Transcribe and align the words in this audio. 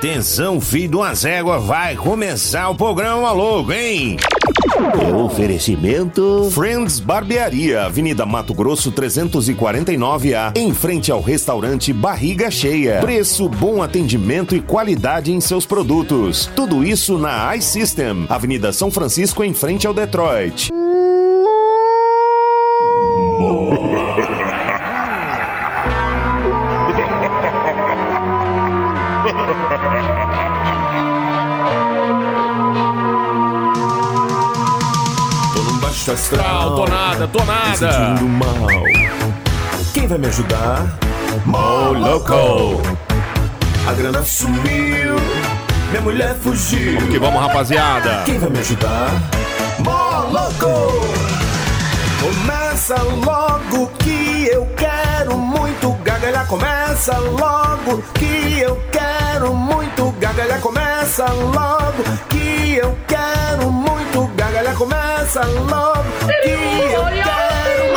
Atenção, 0.00 0.58
filho 0.62 0.88
de 0.88 0.96
uma 0.96 1.14
zégua, 1.14 1.58
vai 1.58 1.94
começar 1.94 2.70
o 2.70 2.74
programa 2.74 3.20
maluco, 3.20 3.70
hein? 3.70 4.16
Oferecimento 5.14 6.48
Friends 6.52 6.98
Barbearia, 6.98 7.84
Avenida 7.84 8.24
Mato 8.24 8.54
Grosso 8.54 8.90
349A, 8.92 10.56
em 10.56 10.72
frente 10.72 11.12
ao 11.12 11.20
restaurante 11.20 11.92
Barriga 11.92 12.50
Cheia. 12.50 13.00
Preço, 13.00 13.46
bom 13.46 13.82
atendimento 13.82 14.56
e 14.56 14.62
qualidade 14.62 15.34
em 15.34 15.40
seus 15.40 15.66
produtos. 15.66 16.50
Tudo 16.56 16.82
isso 16.82 17.18
na 17.18 17.54
iSystem, 17.54 18.24
Avenida 18.26 18.72
São 18.72 18.90
Francisco, 18.90 19.44
em 19.44 19.52
frente 19.52 19.86
ao 19.86 19.92
Detroit. 19.92 20.70
tô 37.32 37.44
nada, 37.44 37.76
tô 37.78 37.86
nada. 37.86 38.16
sentindo 38.16 38.28
mal. 38.28 38.82
Quem 39.92 40.06
vai 40.06 40.18
me 40.18 40.26
ajudar? 40.26 40.98
Mó 41.44 41.90
louco. 41.90 42.80
A 43.88 43.92
grana 43.92 44.22
sumiu, 44.22 45.16
minha 45.90 46.00
mulher 46.02 46.34
fugiu. 46.36 46.98
Que 47.08 47.18
vamos, 47.18 47.40
rapaziada. 47.40 48.22
Quem 48.24 48.38
vai 48.38 48.50
me 48.50 48.58
ajudar? 48.58 49.10
Mó 49.78 50.24
louco. 50.30 51.00
Começa 52.20 52.96
logo 53.02 53.90
que 53.98 54.48
eu 54.52 54.66
quero 54.76 55.36
muito 55.38 55.92
gargalhar. 56.04 56.46
Começa 56.46 57.16
logo 57.18 58.02
que 58.14 58.60
eu 58.60 58.80
quero 58.92 59.54
muito 59.54 60.10
gargalhar. 60.20 60.60
Começa 60.60 61.26
logo 61.30 62.04
que 62.28 62.76
eu 62.76 62.96
quero. 63.06 63.39
Começa 65.32 65.44
logo 65.46 66.02
que 66.42 66.50
eu 66.50 67.04
quero. 67.22 67.90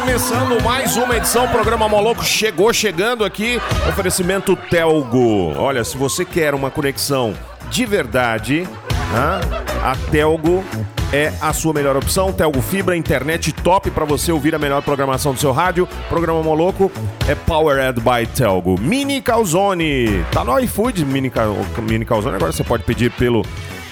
Começando 0.00 0.62
mais 0.64 0.96
uma 0.96 1.18
edição, 1.18 1.44
o 1.44 1.48
programa 1.48 1.86
Moloco 1.86 2.24
chegou 2.24 2.72
chegando 2.72 3.26
aqui. 3.26 3.60
Oferecimento 3.86 4.56
Telgo. 4.56 5.52
Olha, 5.58 5.84
se 5.84 5.98
você 5.98 6.24
quer 6.24 6.54
uma 6.54 6.70
conexão 6.70 7.34
de 7.70 7.84
verdade, 7.84 8.66
a 9.84 9.94
Telgo 10.10 10.64
é 11.12 11.30
a 11.42 11.52
sua 11.52 11.74
melhor 11.74 11.94
opção. 11.94 12.32
Telgo 12.32 12.62
Fibra, 12.62 12.96
internet 12.96 13.52
top 13.52 13.90
para 13.90 14.06
você 14.06 14.32
ouvir 14.32 14.54
a 14.54 14.58
melhor 14.58 14.80
programação 14.80 15.34
do 15.34 15.40
seu 15.40 15.52
rádio. 15.52 15.86
Programa 16.08 16.42
Moloco 16.42 16.90
é 17.28 17.34
Powered 17.34 18.00
by 18.00 18.26
Telgo. 18.34 18.80
Mini 18.80 19.20
Calzone. 19.20 20.24
Tá 20.32 20.42
no 20.42 20.58
iFood, 20.58 21.04
Mini, 21.04 21.28
Cal- 21.28 21.54
Mini 21.82 22.06
Calzone. 22.06 22.36
Agora 22.36 22.50
você 22.50 22.64
pode 22.64 22.82
pedir 22.84 23.10
pelo, 23.12 23.42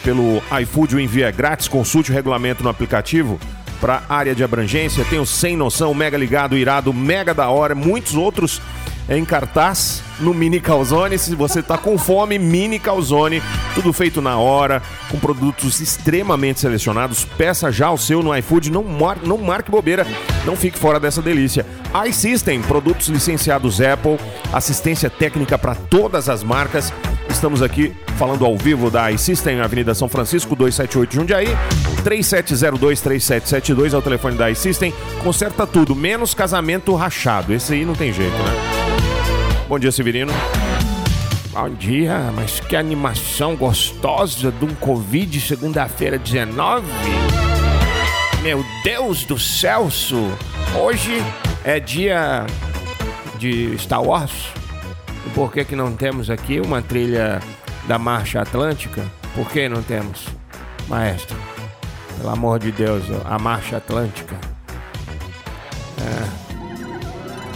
pelo 0.07 0.41
iFood, 0.63 0.95
o 0.95 1.01
envio 1.01 1.27
é 1.27 1.33
grátis. 1.33 1.67
Consulte 1.67 2.13
o 2.13 2.15
regulamento 2.15 2.63
no 2.63 2.69
aplicativo 2.69 3.41
para 3.81 4.05
área 4.09 4.37
de 4.37 4.45
abrangência. 4.45 5.05
Tem 5.05 5.19
o 5.19 5.27
Sem 5.27 5.57
Noção, 5.57 5.93
Mega 5.93 6.17
Ligado, 6.17 6.57
Irado, 6.57 6.95
Mega 6.95 7.35
da 7.35 7.49
Hora, 7.49 7.75
muitos 7.75 8.15
outros 8.15 8.63
em 9.09 9.25
cartaz 9.25 10.05
no 10.21 10.33
Mini 10.33 10.61
Calzone. 10.61 11.19
Se 11.19 11.35
você 11.35 11.61
tá 11.61 11.77
com 11.77 11.99
fome, 11.99 12.39
Mini 12.39 12.79
Calzone, 12.79 13.43
tudo 13.75 13.93
feito 13.93 14.23
na 14.23 14.39
hora, 14.39 14.81
com 15.11 15.19
produtos 15.19 15.81
extremamente 15.81 16.61
selecionados. 16.61 17.25
Peça 17.25 17.73
já 17.73 17.91
o 17.91 17.99
seu 17.99 18.23
no 18.23 18.37
iFood, 18.37 18.71
não, 18.71 18.85
mar 18.85 19.19
não 19.25 19.39
marque 19.39 19.73
bobeira, 19.73 20.07
não 20.45 20.55
fique 20.55 20.79
fora 20.79 21.01
dessa 21.01 21.21
delícia. 21.21 21.67
iSystem, 22.09 22.63
produtos 22.63 23.09
licenciados 23.09 23.81
Apple, 23.81 24.19
assistência 24.53 25.11
técnica 25.11 25.59
para 25.59 25.75
todas 25.75 26.29
as 26.29 26.45
marcas. 26.45 26.93
Estamos 27.37 27.61
aqui 27.61 27.95
falando 28.17 28.47
ao 28.47 28.57
vivo 28.57 28.91
da 28.91 29.13
iSystem, 29.13 29.61
Avenida 29.61 29.95
São 29.95 30.09
Francisco, 30.09 30.57
278 30.57 31.15
Jundiaí. 31.15 31.49
3702-3772 32.03 33.93
é 33.93 33.97
o 33.99 34.01
telefone 34.01 34.37
da 34.37 34.51
iSystem. 34.51 34.91
Conserta 35.23 35.67
tudo, 35.67 35.95
menos 35.95 36.33
casamento 36.33 36.95
rachado. 36.95 37.53
Esse 37.53 37.75
aí 37.75 37.85
não 37.85 37.95
tem 37.95 38.11
jeito, 38.11 38.33
né? 38.33 38.53
Bom 39.69 39.79
dia, 39.79 39.93
Severino. 39.93 40.33
Bom 41.53 41.69
dia, 41.69 42.33
mas 42.35 42.59
que 42.59 42.75
animação 42.75 43.55
gostosa 43.55 44.51
de 44.51 44.65
um 44.65 44.75
Covid 44.75 45.39
segunda-feira 45.39 46.19
19. 46.19 46.87
Meu 48.43 48.65
Deus 48.83 49.27
do 49.27 49.39
Celso! 49.39 50.27
Hoje 50.75 51.23
é 51.63 51.79
dia 51.79 52.47
de 53.39 53.77
Star 53.77 54.03
Wars. 54.03 54.66
E 55.27 55.31
por 55.31 55.53
que, 55.53 55.75
não 55.75 55.97
temos 55.97 56.31
aqui 56.31 56.61
uma 56.61 56.81
trilha 56.81 57.41
da 57.87 57.99
Marcha 57.99 58.41
Atlântica? 58.41 59.05
Por 59.35 59.51
que 59.51 59.69
não 59.69 59.83
temos, 59.83 60.27
maestro? 60.89 61.37
Pelo 62.17 62.31
amor 62.31 62.59
de 62.59 62.73
Deus, 62.73 63.05
a 63.25 63.39
Marcha 63.39 63.77
Atlântica. 63.77 64.37
É. 66.01 66.47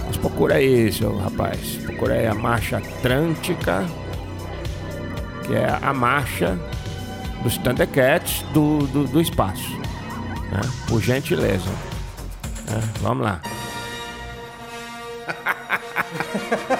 Mas 0.07 0.17
procura 0.17 0.57
aí, 0.57 0.93
seu 0.93 1.17
rapaz. 1.17 1.77
Procura 1.85 2.15
aí 2.15 2.27
a 2.27 2.35
Marcha 2.35 2.79
Atlântica, 2.79 3.87
que 5.47 5.55
é 5.55 5.79
a 5.81 5.95
marcha 5.95 6.59
dos 7.43 7.57
Thundercats 7.59 8.43
do, 8.53 8.87
do, 8.89 9.05
do 9.05 9.21
espaço. 9.21 9.77
né? 10.51 10.61
Por 10.89 11.01
gentileza. 11.01 11.71
É, 12.69 12.81
vamos 13.01 13.25
lá. 13.25 13.41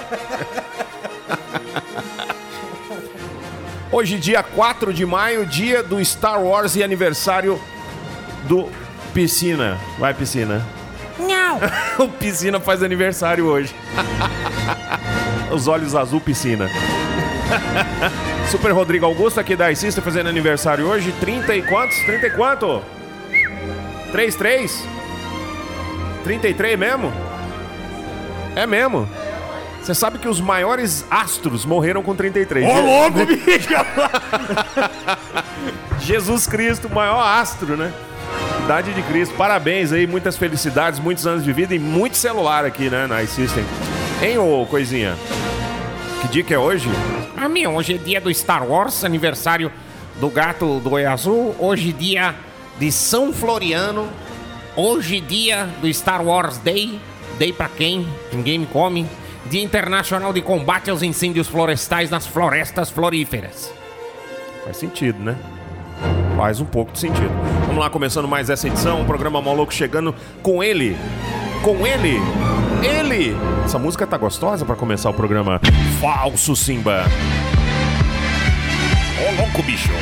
Hoje, 3.91 4.17
dia 4.17 4.41
4 4.41 4.93
de 4.93 5.05
maio, 5.05 5.45
dia 5.45 5.83
do 5.83 6.03
Star 6.03 6.41
Wars 6.41 6.77
e 6.77 6.83
aniversário 6.83 7.59
do 8.47 8.69
Piscina. 9.13 9.77
Vai, 9.99 10.13
Piscina. 10.13 10.65
Não. 11.19 11.59
o 12.05 12.07
Piscina 12.07 12.57
faz 12.61 12.81
aniversário 12.81 13.45
hoje. 13.47 13.75
Os 15.51 15.67
olhos 15.67 15.93
azul, 15.93 16.21
Piscina. 16.21 16.69
Super 18.49 18.71
Rodrigo 18.71 19.05
Augusto 19.05 19.41
aqui 19.41 19.57
da 19.57 19.69
Icista 19.69 20.01
fazendo 20.01 20.29
aniversário 20.29 20.85
hoje. 20.85 21.11
30 21.19 21.53
e 21.53 21.61
quantos? 21.61 21.97
30 22.05 22.27
e 22.27 22.29
quanto? 22.29 22.81
33? 24.13 24.85
33 26.23 26.79
mesmo? 26.79 27.11
É 28.55 28.65
mesmo? 28.65 29.05
Você 29.81 29.95
sabe 29.95 30.19
que 30.19 30.27
os 30.27 30.39
maiores 30.39 31.05
astros 31.09 31.65
morreram 31.65 32.03
com 32.03 32.15
33. 32.15 32.67
Ô, 32.67 32.81
louco, 32.81 33.25
bicho! 33.25 33.69
Jesus 35.99 36.45
Cristo, 36.45 36.87
o 36.87 36.93
maior 36.93 37.19
astro, 37.19 37.75
né? 37.75 37.91
Idade 38.63 38.93
de 38.93 39.01
Cristo. 39.03 39.33
Parabéns 39.35 39.91
aí, 39.91 40.05
muitas 40.05 40.37
felicidades, 40.37 40.99
muitos 40.99 41.25
anos 41.25 41.43
de 41.43 41.51
vida 41.51 41.73
e 41.73 41.79
muito 41.79 42.15
celular 42.15 42.63
aqui, 42.63 42.89
né, 42.89 43.07
na 43.07 43.23
iSystem. 43.23 43.65
Hein, 44.21 44.37
ô 44.37 44.65
coisinha? 44.67 45.15
Que 46.21 46.27
dia 46.27 46.43
que 46.43 46.53
é 46.53 46.59
hoje? 46.59 46.87
Ah, 47.35 47.49
meu, 47.49 47.73
hoje 47.73 47.95
é 47.95 47.97
dia 47.97 48.21
do 48.21 48.31
Star 48.31 48.63
Wars, 48.63 49.03
aniversário 49.03 49.71
do 50.19 50.29
gato 50.29 50.79
do 50.79 50.91
Oi 50.91 51.05
Azul. 51.05 51.55
Hoje 51.57 51.91
dia 51.91 52.35
de 52.77 52.91
São 52.91 53.33
Floriano. 53.33 54.07
Hoje 54.75 55.19
dia 55.19 55.67
do 55.81 55.91
Star 55.91 56.23
Wars 56.23 56.59
Day. 56.59 56.99
Day 57.39 57.51
pra 57.51 57.67
quem? 57.67 58.07
Ninguém 58.31 58.59
me 58.59 58.67
come. 58.67 59.07
Dia 59.45 59.63
Internacional 59.63 60.31
de 60.31 60.41
Combate 60.41 60.89
aos 60.89 61.01
Incêndios 61.01 61.47
Florestais 61.47 62.09
nas 62.09 62.25
Florestas 62.25 62.89
Floríferas. 62.89 63.73
Faz 64.63 64.77
sentido, 64.77 65.19
né? 65.19 65.35
Faz 66.37 66.59
um 66.59 66.65
pouco 66.65 66.91
de 66.91 66.99
sentido. 66.99 67.31
Vamos 67.67 67.77
lá, 67.77 67.89
começando 67.89 68.27
mais 68.27 68.49
essa 68.49 68.67
edição, 68.67 69.01
o 69.01 69.05
programa 69.05 69.41
Maluco 69.41 69.73
chegando 69.73 70.15
com 70.41 70.63
ele. 70.63 70.95
Com 71.63 71.85
ele. 71.85 72.19
Ele. 72.83 73.35
Essa 73.65 73.77
música 73.77 74.07
tá 74.07 74.17
gostosa 74.17 74.65
pra 74.65 74.75
começar 74.75 75.09
o 75.09 75.13
programa. 75.13 75.59
Falso 75.99 76.55
Simba. 76.55 77.05
Ô, 79.19 79.41
louco, 79.41 79.63
bicho. 79.63 79.89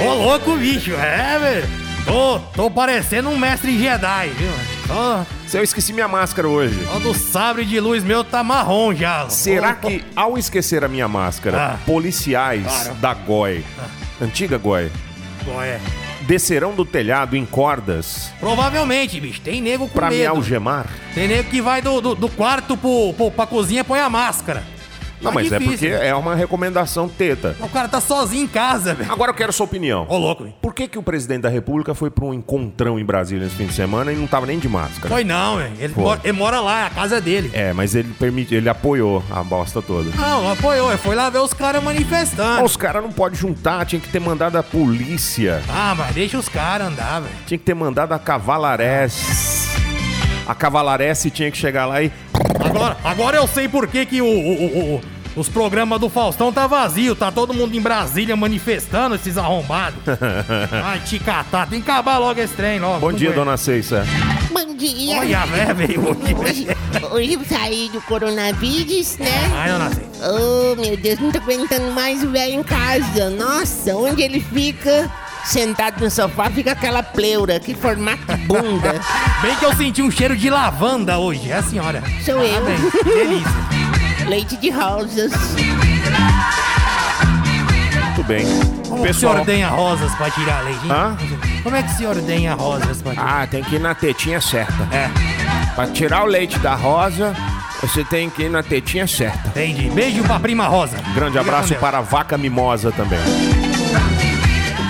Ô, 0.00 0.04
ô, 0.04 0.14
louco, 0.14 0.56
bicho, 0.56 0.92
é, 0.94 1.38
velho. 1.38 1.68
Tô, 2.04 2.38
tô 2.54 2.70
parecendo 2.70 3.28
um 3.28 3.38
mestre 3.38 3.78
Jedi, 3.78 4.28
viu? 4.30 4.77
Tô, 4.88 5.24
Se 5.46 5.58
eu 5.58 5.62
esqueci 5.62 5.92
minha 5.92 6.08
máscara 6.08 6.48
hoje. 6.48 6.78
ó, 6.94 6.98
do 6.98 7.12
sabre 7.14 7.64
de 7.64 7.78
luz 7.78 8.02
meu 8.02 8.24
tá 8.24 8.42
marrom 8.42 8.94
já. 8.94 9.28
Será 9.28 9.70
Opa. 9.72 9.88
que, 9.88 10.04
ao 10.16 10.38
esquecer 10.38 10.82
a 10.82 10.88
minha 10.88 11.06
máscara, 11.06 11.74
Ah. 11.74 11.78
policiais 11.84 12.90
da 13.00 13.12
GOI, 13.12 13.62
antiga 14.20 14.56
GOI, 14.58 14.90
é? 15.62 15.80
descerão 16.22 16.74
do 16.74 16.84
telhado 16.84 17.34
em 17.36 17.44
cordas 17.46 18.30
Provavelmente, 18.40 19.18
bicho, 19.20 19.40
tem 19.40 19.60
nego 19.62 19.88
com 19.88 19.94
pra 19.94 20.10
me 20.10 20.16
medo. 20.18 20.30
algemar? 20.30 20.86
Tem 21.14 21.26
nego 21.28 21.48
que 21.50 21.60
vai 21.62 21.80
do, 21.82 22.00
do, 22.00 22.14
do 22.14 22.28
quarto 22.28 22.76
pro, 22.76 23.12
pro, 23.14 23.30
pra 23.30 23.46
cozinha 23.46 23.84
põe 23.84 24.00
a 24.00 24.08
máscara. 24.10 24.62
Não, 25.20 25.30
Tá 25.30 25.34
mas 25.34 25.52
é 25.52 25.58
difícil, 25.58 25.90
porque 25.90 26.06
é 26.06 26.14
uma 26.14 26.34
recomendação 26.34 27.08
teta. 27.08 27.56
O 27.60 27.68
cara 27.68 27.88
tá 27.88 28.00
sozinho 28.00 28.44
em 28.44 28.48
casa, 28.48 28.94
velho. 28.94 29.10
Agora 29.12 29.30
eu 29.30 29.34
quero 29.34 29.52
sua 29.52 29.64
opinião. 29.66 30.06
Ô, 30.08 30.16
louco, 30.16 30.44
velho. 30.44 30.54
Por 30.62 30.72
que, 30.74 30.86
que 30.88 30.98
o 30.98 31.02
presidente 31.02 31.42
da 31.42 31.48
República 31.48 31.94
foi 31.94 32.10
para 32.10 32.24
um 32.24 32.32
encontrão 32.34 32.98
em 32.98 33.04
Brasília 33.04 33.46
esse 33.46 33.54
fim 33.56 33.66
de 33.66 33.72
semana 33.74 34.12
e 34.12 34.16
não 34.16 34.26
tava 34.26 34.46
nem 34.46 34.58
de 34.58 34.68
máscara? 34.68 35.08
Foi 35.08 35.24
não, 35.24 35.56
velho. 35.56 35.72
Ele, 35.78 35.92
mora- 35.96 36.20
ele 36.24 36.32
mora 36.32 36.60
lá, 36.60 36.82
é 36.84 36.86
a 36.86 36.90
casa 36.90 37.20
dele. 37.20 37.50
É, 37.52 37.72
mas 37.72 37.94
ele 37.94 38.12
permite, 38.18 38.54
ele 38.54 38.68
apoiou 38.68 39.22
a 39.30 39.42
bosta 39.42 39.82
toda. 39.82 40.10
Não, 40.16 40.52
apoiou. 40.52 40.88
Ele 40.90 40.98
foi 40.98 41.14
lá 41.14 41.28
ver 41.30 41.38
os 41.40 41.52
caras 41.52 41.82
manifestando. 41.82 42.64
Os 42.64 42.76
caras 42.76 43.02
não 43.02 43.10
podem 43.12 43.38
juntar, 43.38 43.84
tinha 43.86 44.00
que 44.00 44.08
ter 44.08 44.20
mandado 44.20 44.56
a 44.56 44.62
polícia, 44.62 45.62
Ah, 45.68 45.94
mas 45.96 46.14
deixa 46.14 46.38
os 46.38 46.48
caras 46.48 46.88
andar, 46.88 47.20
velho. 47.20 47.34
tinha 47.46 47.58
que 47.58 47.64
ter 47.64 47.74
mandado 47.74 48.12
a 48.12 48.18
cavalaresse. 48.18 49.68
A 50.46 50.54
cavalaresse 50.54 51.30
tinha 51.30 51.50
que 51.50 51.58
chegar 51.58 51.84
lá 51.84 52.02
e. 52.02 52.10
Agora, 52.78 52.96
agora 53.04 53.36
eu 53.36 53.46
sei 53.48 53.68
por 53.68 53.86
que, 53.88 54.06
que 54.06 54.22
o, 54.22 54.26
o- 54.26 54.28
o- 54.64 54.94
o- 54.96 55.00
os 55.36 55.48
programas 55.48 56.00
do 56.00 56.08
Faustão 56.08 56.52
tá 56.52 56.66
vazio. 56.66 57.14
Tá 57.14 57.30
todo 57.30 57.52
mundo 57.54 57.76
em 57.76 57.80
Brasília 57.80 58.34
manifestando, 58.36 59.14
esses 59.14 59.36
arrombados. 59.38 60.00
Ai, 60.84 61.00
te 61.00 61.18
catar. 61.18 61.68
Tem 61.68 61.80
que 61.80 61.90
acabar 61.90 62.18
logo 62.18 62.40
esse 62.40 62.54
trem, 62.54 62.78
logo. 62.80 62.98
Bom 63.00 63.12
dia, 63.12 63.28
aguento. 63.28 63.44
dona 63.44 63.56
Ceissa. 63.56 64.04
Bom 64.52 64.74
dia. 64.74 65.18
Olha, 65.18 65.46
velho, 65.46 65.74
veio 65.74 66.08
hoje. 66.08 66.66
Hoje, 67.12 67.32
eu 67.34 67.40
saí 67.44 67.88
do 67.92 68.00
coronavírus, 68.02 69.18
né? 69.18 69.28
Ai, 69.54 69.70
dona 69.70 69.90
Cei. 69.90 70.04
Oh, 70.22 70.74
meu 70.80 70.96
Deus, 70.96 71.18
não 71.20 71.30
tô 71.30 71.38
aguentando 71.38 71.90
mais 71.92 72.22
o 72.24 72.30
velho 72.30 72.54
em 72.54 72.62
casa. 72.62 73.30
Nossa, 73.30 73.94
onde 73.96 74.22
ele 74.22 74.40
fica 74.40 75.08
sentado 75.44 76.04
no 76.04 76.10
sofá, 76.10 76.50
fica 76.50 76.72
aquela 76.72 77.02
pleura, 77.02 77.58
que 77.60 77.74
formato 77.74 78.36
bunda. 78.46 78.94
Bem 79.42 79.54
que 79.56 79.64
eu 79.64 79.74
senti 79.74 80.02
um 80.02 80.10
cheiro 80.10 80.36
de 80.36 80.50
lavanda 80.50 81.18
hoje. 81.18 81.50
É 81.50 81.54
a 81.58 81.62
senhora. 81.62 82.02
Sou 82.24 82.42
eu. 82.42 82.62
Que 83.02 83.04
delícia. 83.04 83.52
Leite 84.26 84.56
de 84.56 84.70
rosas. 84.70 85.32
Muito 88.04 88.24
bem. 88.24 88.44
Como 88.88 89.02
que 89.04 89.10
o 89.10 89.14
senhor 89.14 89.36
ordenha 89.38 89.68
rosas 89.68 90.12
pra 90.16 90.30
tirar 90.30 90.62
leite? 90.64 90.84
hein? 90.84 90.90
Hã? 90.92 91.16
Como 91.62 91.76
é 91.76 91.82
que 91.82 91.92
o 91.92 91.96
senhor 91.96 92.16
ordenha 92.16 92.54
rosas 92.54 93.00
pra 93.02 93.12
tirar? 93.12 93.42
Ah, 93.42 93.46
tem 93.46 93.62
que 93.62 93.76
ir 93.76 93.80
na 93.80 93.94
tetinha 93.94 94.40
certa. 94.40 94.88
É, 94.94 95.08
Pra 95.74 95.86
tirar 95.86 96.24
o 96.24 96.26
leite 96.26 96.58
da 96.58 96.74
rosa, 96.74 97.34
você 97.80 98.02
tem 98.04 98.28
que 98.28 98.42
ir 98.44 98.50
na 98.50 98.62
tetinha 98.62 99.06
certa. 99.06 99.48
entendi. 99.50 99.88
Beijo 99.90 100.24
pra 100.24 100.40
prima 100.40 100.66
Rosa. 100.66 100.96
Grande 101.14 101.38
Fica 101.38 101.40
abraço 101.40 101.74
para 101.76 101.98
a 101.98 102.00
vaca 102.00 102.36
mimosa 102.36 102.90
também. 102.90 103.18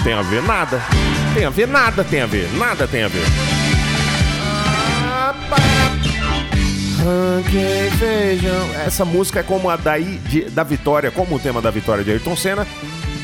Tem 0.05 0.13
a 0.15 0.23
ver 0.23 0.43
nada. 0.43 0.81
Tem 1.35 1.45
a 1.45 1.51
ver 1.51 1.69
nada, 1.69 2.05
tem 2.05 2.21
a 2.23 2.27
ver. 2.27 2.49
Nada 2.57 2.87
tem 2.87 3.03
a 3.05 3.09
ver. 3.09 3.25
Feijão. 7.99 8.69
Essa 8.87 9.05
música 9.05 9.41
é 9.41 9.43
como 9.43 9.71
a 9.71 9.77
daí 9.77 10.21
de- 10.27 10.43
da 10.51 10.63
Vitória, 10.63 11.11
como 11.11 11.37
o 11.37 11.39
tema 11.39 11.61
da 11.61 11.71
Vitória 11.71 12.05
de 12.05 12.11
Ayrton 12.11 12.37
Senna. 12.37 12.67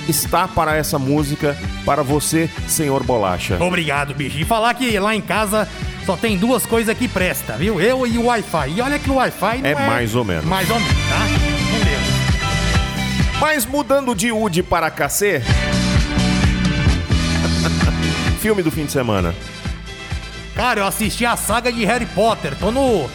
Está 0.08 0.46
para 0.46 0.76
essa 0.76 0.98
música, 0.98 1.56
para 1.84 2.02
você, 2.02 2.48
senhor 2.68 3.02
Bolacha. 3.04 3.56
Obrigado, 3.62 4.14
bicho. 4.14 4.38
E 4.38 4.44
falar 4.44 4.74
que 4.74 4.98
lá 4.98 5.14
em 5.14 5.20
casa 5.20 5.66
só 6.04 6.14
tem 6.16 6.36
duas 6.36 6.66
coisas 6.66 6.96
que 6.96 7.08
presta, 7.08 7.54
viu? 7.54 7.80
Eu 7.80 8.06
e 8.06 8.18
o 8.18 8.26
Wi-Fi. 8.26 8.70
E 8.76 8.80
olha 8.82 8.98
que 8.98 9.08
o 9.10 9.14
Wi-Fi 9.14 9.60
É 9.62 9.70
é... 9.70 9.74
mais 9.74 10.14
ou 10.14 10.24
menos. 10.24 10.44
Mais 10.44 10.68
ou 10.68 10.78
menos, 10.78 10.94
tá? 11.08 11.26
Mas 13.40 13.64
mudando 13.66 14.14
de 14.14 14.30
UD 14.30 14.62
para 14.62 14.90
cacê. 14.90 15.42
Filme 18.44 18.62
do 18.62 18.70
fim 18.70 18.84
de 18.84 18.92
semana. 18.92 19.34
Cara, 20.54 20.80
eu 20.80 20.86
assisti 20.86 21.24
a 21.24 21.34
saga 21.34 21.72
de 21.72 21.82
Harry 21.86 22.04
Potter. 22.04 22.54
Tô 22.56 22.70
no... 22.70 23.08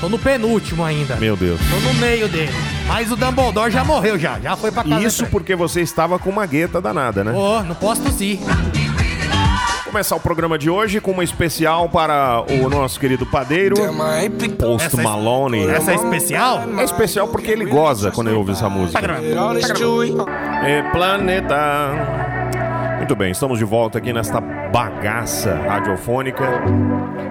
Tô 0.00 0.08
no 0.08 0.16
penúltimo 0.16 0.84
ainda. 0.84 1.16
Meu 1.16 1.36
Deus. 1.36 1.58
Tô 1.58 1.80
no 1.80 1.94
meio 1.94 2.28
dele. 2.28 2.52
Mas 2.86 3.10
o 3.10 3.16
Dumbledore 3.16 3.72
já 3.72 3.82
morreu 3.82 4.16
já. 4.16 4.38
Já 4.38 4.54
foi 4.54 4.70
pra 4.70 4.84
casa. 4.84 5.02
Isso 5.04 5.26
porque 5.26 5.56
você 5.56 5.80
estava 5.80 6.20
com 6.20 6.30
uma 6.30 6.46
gueta 6.46 6.80
danada, 6.80 7.24
né? 7.24 7.32
Ô, 7.32 7.64
não 7.64 7.74
posso 7.74 8.00
tossir. 8.00 8.38
Começar 9.84 10.14
o 10.14 10.20
programa 10.20 10.56
de 10.56 10.70
hoje 10.70 11.00
com 11.00 11.10
uma 11.10 11.24
especial 11.24 11.88
para 11.88 12.44
o 12.48 12.68
nosso 12.68 13.00
querido 13.00 13.26
padeiro, 13.26 13.74
Post 14.56 14.86
Essa 14.86 15.00
é- 15.00 15.02
Malone. 15.02 15.66
Essa 15.66 15.90
é 15.90 15.94
especial? 15.96 16.62
É 16.78 16.84
especial 16.84 17.26
porque 17.26 17.50
ele 17.50 17.64
goza 17.64 18.12
quando 18.12 18.28
ele 18.28 18.36
ouve 18.36 18.52
essa 18.52 18.68
música. 18.68 19.00
É 20.64 20.82
planeta. 20.92 22.25
Muito 23.06 23.14
bem, 23.14 23.30
estamos 23.30 23.56
de 23.60 23.64
volta 23.64 23.98
aqui 23.98 24.12
nesta 24.12 24.40
bagaça 24.40 25.54
radiofônica. 25.54 26.42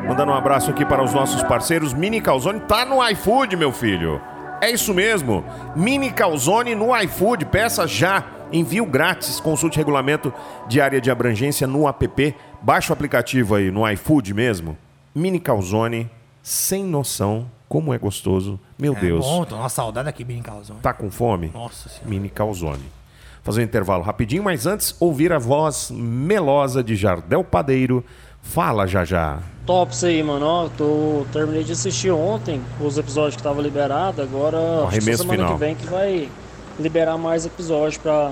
Mandando 0.07 0.31
um 0.31 0.33
abraço 0.36 0.72
aqui 0.72 0.86
para 0.86 1.04
os 1.04 1.13
nossos 1.13 1.44
parceiros. 1.44 1.94
Mini 1.94 2.22
Calzone 2.22 2.62
tá 2.62 2.86
no 2.86 3.06
iFood, 3.10 3.57
meu 3.57 3.74
filho. 3.74 4.22
É 4.62 4.72
isso 4.72 4.94
mesmo. 4.94 5.44
Mini 5.75 6.12
Calzone 6.13 6.75
no 6.75 6.95
iFood. 7.01 7.44
Peça 7.48 7.86
já. 7.86 8.24
Envio 8.54 8.86
grátis. 8.86 9.42
Consulte 9.42 9.75
regulamento 9.75 10.33
de 10.66 10.80
área 10.80 11.01
de 11.01 11.12
abrangência 11.12 11.68
no 11.68 11.89
app. 11.89 12.33
Baixa 12.62 12.94
o 12.94 12.95
aplicativo 12.95 13.56
aí 13.56 13.69
no 13.69 13.86
iFood 13.92 14.33
mesmo. 14.33 14.77
Mini 15.13 15.42
Calzone. 15.42 16.10
Sem 16.42 16.86
noção. 16.86 17.51
Como 17.68 17.94
é 17.94 17.98
gostoso. 17.98 18.57
Meu 18.80 18.94
É 18.94 19.00
Deus. 19.01 19.25
bom, 19.25 19.44
tô 19.44 19.56
uma 19.57 19.68
saudade 19.68 20.07
aqui, 20.07 20.24
bem 20.24 20.42
calzão. 20.42 20.77
Tá 20.77 20.94
com 20.94 21.12
fome? 21.12 21.51
Nossa 21.54 21.89
senhora. 21.89 22.10
Mini 22.10 22.30
Calzone. 22.30 22.86
Fazer 23.46 23.62
um 23.62 23.64
intervalo 23.64 24.02
rapidinho, 24.02 24.42
mas 24.42 24.66
antes 24.66 24.96
ouvir 25.00 25.32
a 25.32 25.38
voz 25.38 25.92
melosa 25.92 26.84
de 26.84 26.96
Jardel 26.96 27.44
Padeiro. 27.44 28.04
Fala 28.42 28.88
já 28.88 29.06
já. 29.06 29.38
Top 29.68 29.94
isso 29.94 30.08
aí, 30.08 30.24
mano. 30.24 30.44
Ó, 30.44 30.68
tô, 30.76 31.28
terminei 31.32 31.64
de 31.64 31.74
assistir 31.74 32.10
ontem 32.10 32.60
os 32.82 32.98
episódios 32.98 33.36
que 33.36 33.44
tava 33.44 33.62
liberado. 33.62 34.20
Agora, 34.20 34.58
acho 34.88 34.98
que 34.98 35.16
semana 35.16 35.44
final. 35.44 35.54
que 35.54 35.60
vem 35.60 35.76
que 35.76 35.86
vai 35.86 36.28
liberar 36.80 37.20
mais 37.20 37.46
episódios 37.46 37.98
pra, 37.98 38.32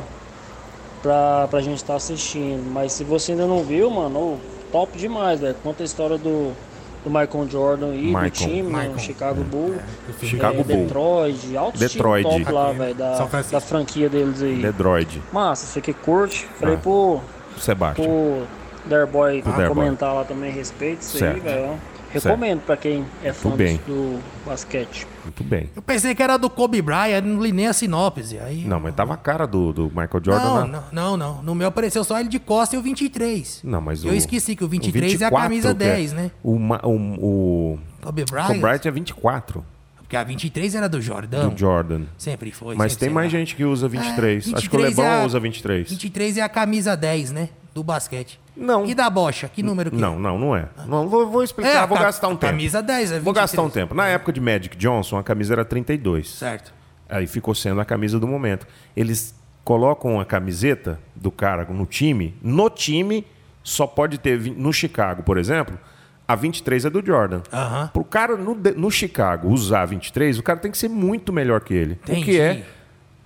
pra, 1.04 1.48
pra 1.48 1.62
gente 1.62 1.78
estar 1.78 1.94
assistindo. 1.94 2.68
Mas 2.72 2.94
se 2.94 3.04
você 3.04 3.34
ainda 3.34 3.46
não 3.46 3.64
viu, 3.64 3.92
mano, 3.92 4.40
top 4.72 4.98
demais, 4.98 5.40
velho. 5.40 5.56
Conta 5.62 5.84
a 5.84 5.86
história 5.86 6.18
do, 6.18 6.54
do 7.04 7.10
Michael 7.10 7.48
Jordan 7.50 7.94
e 7.96 8.06
Michael. 8.08 8.24
do 8.24 8.30
time, 8.32 8.62
né, 8.64 8.70
Michael. 8.80 8.92
o 8.96 9.00
Chicago 9.00 9.44
Bull. 9.44 9.76
Chicago 10.22 10.60
é, 10.62 10.64
Bull. 10.64 10.78
Detroit, 10.86 11.58
alto 11.58 11.78
Detroit. 11.80 12.24
top 12.24 12.52
lá, 12.52 12.72
velho, 12.72 12.96
da, 12.96 13.26
da 13.52 13.60
franquia 13.60 14.10
deles 14.10 14.42
aí. 14.42 14.62
Dedroid. 14.62 15.22
Massa, 15.32 15.66
você 15.66 15.82
que 15.82 15.94
curte. 15.94 16.48
Falei 16.60 16.76
Ah. 16.76 16.80
pro, 16.80 17.20
Sebastião. 17.58 18.06
pro 18.08 18.90
Derboy 18.90 19.42
Derboy. 19.42 19.68
comentar 19.68 20.14
lá 20.14 20.24
também 20.24 20.50
a 20.52 20.54
respeito 20.54 21.00
disso 21.00 21.16
aí, 21.18 21.20
Certo. 21.20 21.44
velho. 21.44 21.80
Recomendo 22.14 22.62
pra 22.62 22.78
quem 22.78 23.06
é 23.24 23.32
fã 23.34 23.50
bem. 23.52 23.78
do 23.88 24.20
basquete. 24.46 25.08
Muito 25.24 25.44
bem. 25.44 25.70
Eu 25.76 25.82
pensei 25.82 26.14
que 26.14 26.22
era 26.22 26.38
do 26.38 26.50
Kobe 26.50 26.82
Bryant, 26.82 27.24
não 27.24 27.42
li 27.42 27.52
nem 27.52 27.68
a 27.68 27.74
sinopse. 27.74 28.38
Aí... 28.40 28.66
Não, 28.66 28.80
mas 28.80 28.94
tava 28.96 29.14
a 29.14 29.18
cara 29.18 29.46
do, 29.48 29.72
do 29.74 29.84
Michael 29.88 30.22
Jordan 30.24 30.44
Não, 30.44 30.68
na- 30.68 30.68
não, 30.68 30.84
não, 30.92 31.18
não. 31.18 31.44
No 31.44 31.56
meu 31.56 31.68
apareceu 31.68 32.04
só 32.04 32.20
ele 32.20 32.30
de 32.30 32.40
costa 32.40 32.76
e 32.76 32.80
o 32.80 32.82
23. 32.82 33.62
Não, 33.64 33.82
mas 33.82 34.04
Eu 34.04 34.12
o- 34.12 34.16
esqueci 34.16 34.56
que 34.56 34.64
o 34.64 34.68
o 34.68 34.70
23 34.70 35.22
é 35.22 35.26
a 35.26 35.30
24 35.30 35.44
camisa 35.50 35.76
que 35.76 35.84
é- 35.84 35.88
10, 35.96 36.14
né? 36.14 36.32
O, 36.44 36.56
o, 36.56 37.74
o, 37.74 37.80
Kobe 38.02 38.26
Bryant. 38.26 38.60
Bright 38.60 38.88
é 38.88 38.92
24 38.92 39.66
Porque 40.14 40.18
a 40.18 40.24
23 40.24 40.76
era 40.76 40.88
do 40.88 41.02
Jordão. 41.02 41.50
do 41.50 41.58
Jordan. 41.60 42.04
Sempre 42.20 42.52
foi. 42.52 42.76
Mas 42.76 42.92
sempre 42.92 43.08
tem 43.08 43.14
mais 43.16 43.32
será. 43.32 43.40
gente 43.40 43.56
que 43.56 43.66
usa 43.66 43.88
23. 43.88 44.46
É, 44.54 44.56
Acho 44.58 44.70
que 44.70 44.76
o 44.76 44.80
23 44.80 44.96
Lebron 44.98 45.04
é 45.12 45.22
a- 45.22 45.26
usa 45.26 45.40
23. 45.40 45.90
23 45.90 46.38
é 46.38 46.42
a 46.42 46.50
camisa 46.50 46.96
10, 46.96 47.32
né? 47.32 47.50
Do 47.74 47.84
basquete. 47.84 48.40
Não. 48.56 48.86
E 48.86 48.94
da 48.94 49.10
bocha? 49.10 49.50
Que 49.50 49.64
número 49.64 49.90
que 49.90 49.98
Não, 49.98 50.20
não, 50.20 50.38
não 50.38 50.56
é. 50.56 50.68
Não, 50.88 51.10
vou, 51.10 51.28
vou 51.28 51.42
é? 51.42 51.46
explicar, 51.46 51.82
a 51.82 51.86
vou 51.88 51.98
ca- 51.98 52.04
gastar 52.04 52.28
um 52.28 52.36
tempo. 52.36 52.52
Camisa 52.52 52.84
10, 52.84 53.00
é 53.00 53.02
23. 53.16 53.24
Vou 53.24 53.34
gastar 53.34 53.62
um 53.64 53.70
tempo. 53.72 53.96
Na 53.96 54.06
época 54.08 54.32
de 54.32 54.40
Magic 54.40 54.78
Johnson, 54.78 55.18
a 55.18 55.24
camisa 55.24 55.56
era 55.56 55.66
32. 55.66 56.30
Certo. 56.30 56.72
Aí 57.10 57.26
ficou 57.26 57.56
sendo 57.56 57.82
a 57.82 57.86
camisa 57.86 58.20
do 58.20 58.28
momento. 58.28 58.68
Eles 58.96 59.34
colocam 59.64 60.20
a 60.20 60.26
camiseta 60.26 61.00
do 61.16 61.32
cara 61.32 61.66
no 61.66 61.88
time. 61.88 62.36
No 62.44 62.70
time, 62.70 63.26
só 63.64 63.88
pode 63.88 64.20
ter. 64.20 64.40
No 64.56 64.72
Chicago, 64.72 65.24
por 65.24 65.40
exemplo, 65.40 65.80
a 66.28 66.36
23 66.36 66.86
é 66.86 66.90
do 66.90 67.06
Jordan. 67.06 67.42
Aham. 67.52 67.90
Pro 67.94 68.04
cara 68.04 68.38
no, 68.38 68.56
no 68.56 68.92
Chicago 68.92 69.50
usar 69.50 69.82
a 69.82 69.86
23, 69.86 70.40
o 70.40 70.44
cara 70.44 70.60
tem 70.60 70.72
que 70.72 70.78
ser 70.78 70.90
muito 70.90 71.34
melhor 71.34 71.62
que 71.62 71.74
ele. 71.74 71.94
O 71.94 71.98
que 72.06 72.12
Entendi. 72.14 72.40
é 72.40 72.66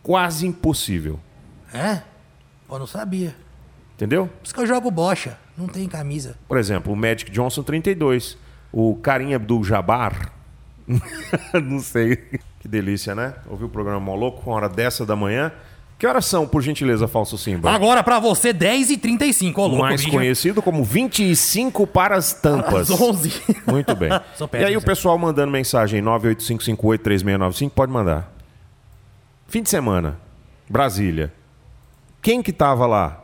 quase 0.01 0.47
impossível. 0.47 1.19
É? 1.73 2.01
Pô, 2.67 2.79
não 2.79 2.87
sabia. 2.87 3.35
Entendeu? 3.95 4.27
Por 4.27 4.45
isso 4.45 4.53
que 4.53 4.59
eu 4.59 4.67
jogo 4.67 4.91
bocha. 4.91 5.37
Não 5.57 5.67
tem 5.67 5.87
camisa. 5.87 6.35
Por 6.47 6.57
exemplo, 6.57 6.93
o 6.93 6.95
Magic 6.95 7.31
Johnson 7.31 7.63
32. 7.63 8.37
O 8.71 8.95
Karim 8.95 9.33
Abdul-Jabbar. 9.33 10.31
Não 11.63 11.79
sei. 11.79 12.15
Que 12.59 12.67
delícia, 12.67 13.15
né? 13.15 13.33
Ouvir 13.47 13.65
o 13.65 13.69
programa 13.69 13.99
Mó 13.99 14.15
Louco 14.15 14.43
com 14.43 14.51
hora 14.51 14.69
dessa 14.69 15.05
da 15.05 15.15
manhã. 15.15 15.51
Que 15.99 16.05
horas 16.05 16.25
são, 16.27 16.47
por 16.47 16.61
gentileza, 16.61 17.07
Falso 17.07 17.37
Simba? 17.39 17.71
Agora 17.71 18.03
pra 18.03 18.19
você, 18.19 18.53
10 18.53 18.91
e 18.91 18.97
35 18.97 19.59
Ô, 19.59 19.65
louco, 19.67 19.81
mais 19.81 19.99
bicho. 20.01 20.15
conhecido 20.15 20.61
como 20.61 20.83
25 20.83 21.87
para 21.87 22.15
as 22.15 22.33
tampas. 22.33 22.91
Às 22.91 23.01
11. 23.01 23.33
Muito 23.65 23.95
bem. 23.95 24.09
E 24.53 24.63
aí 24.63 24.77
o 24.77 24.81
pessoal 24.81 25.17
mandando 25.17 25.51
mensagem 25.51 26.01
985583695 26.03 27.71
pode 27.71 27.91
mandar. 27.91 28.31
Fim 29.47 29.63
de 29.63 29.69
semana, 29.69 30.19
Brasília. 30.69 31.33
Quem 32.21 32.43
que 32.43 32.53
tava 32.53 32.85
lá? 32.85 33.23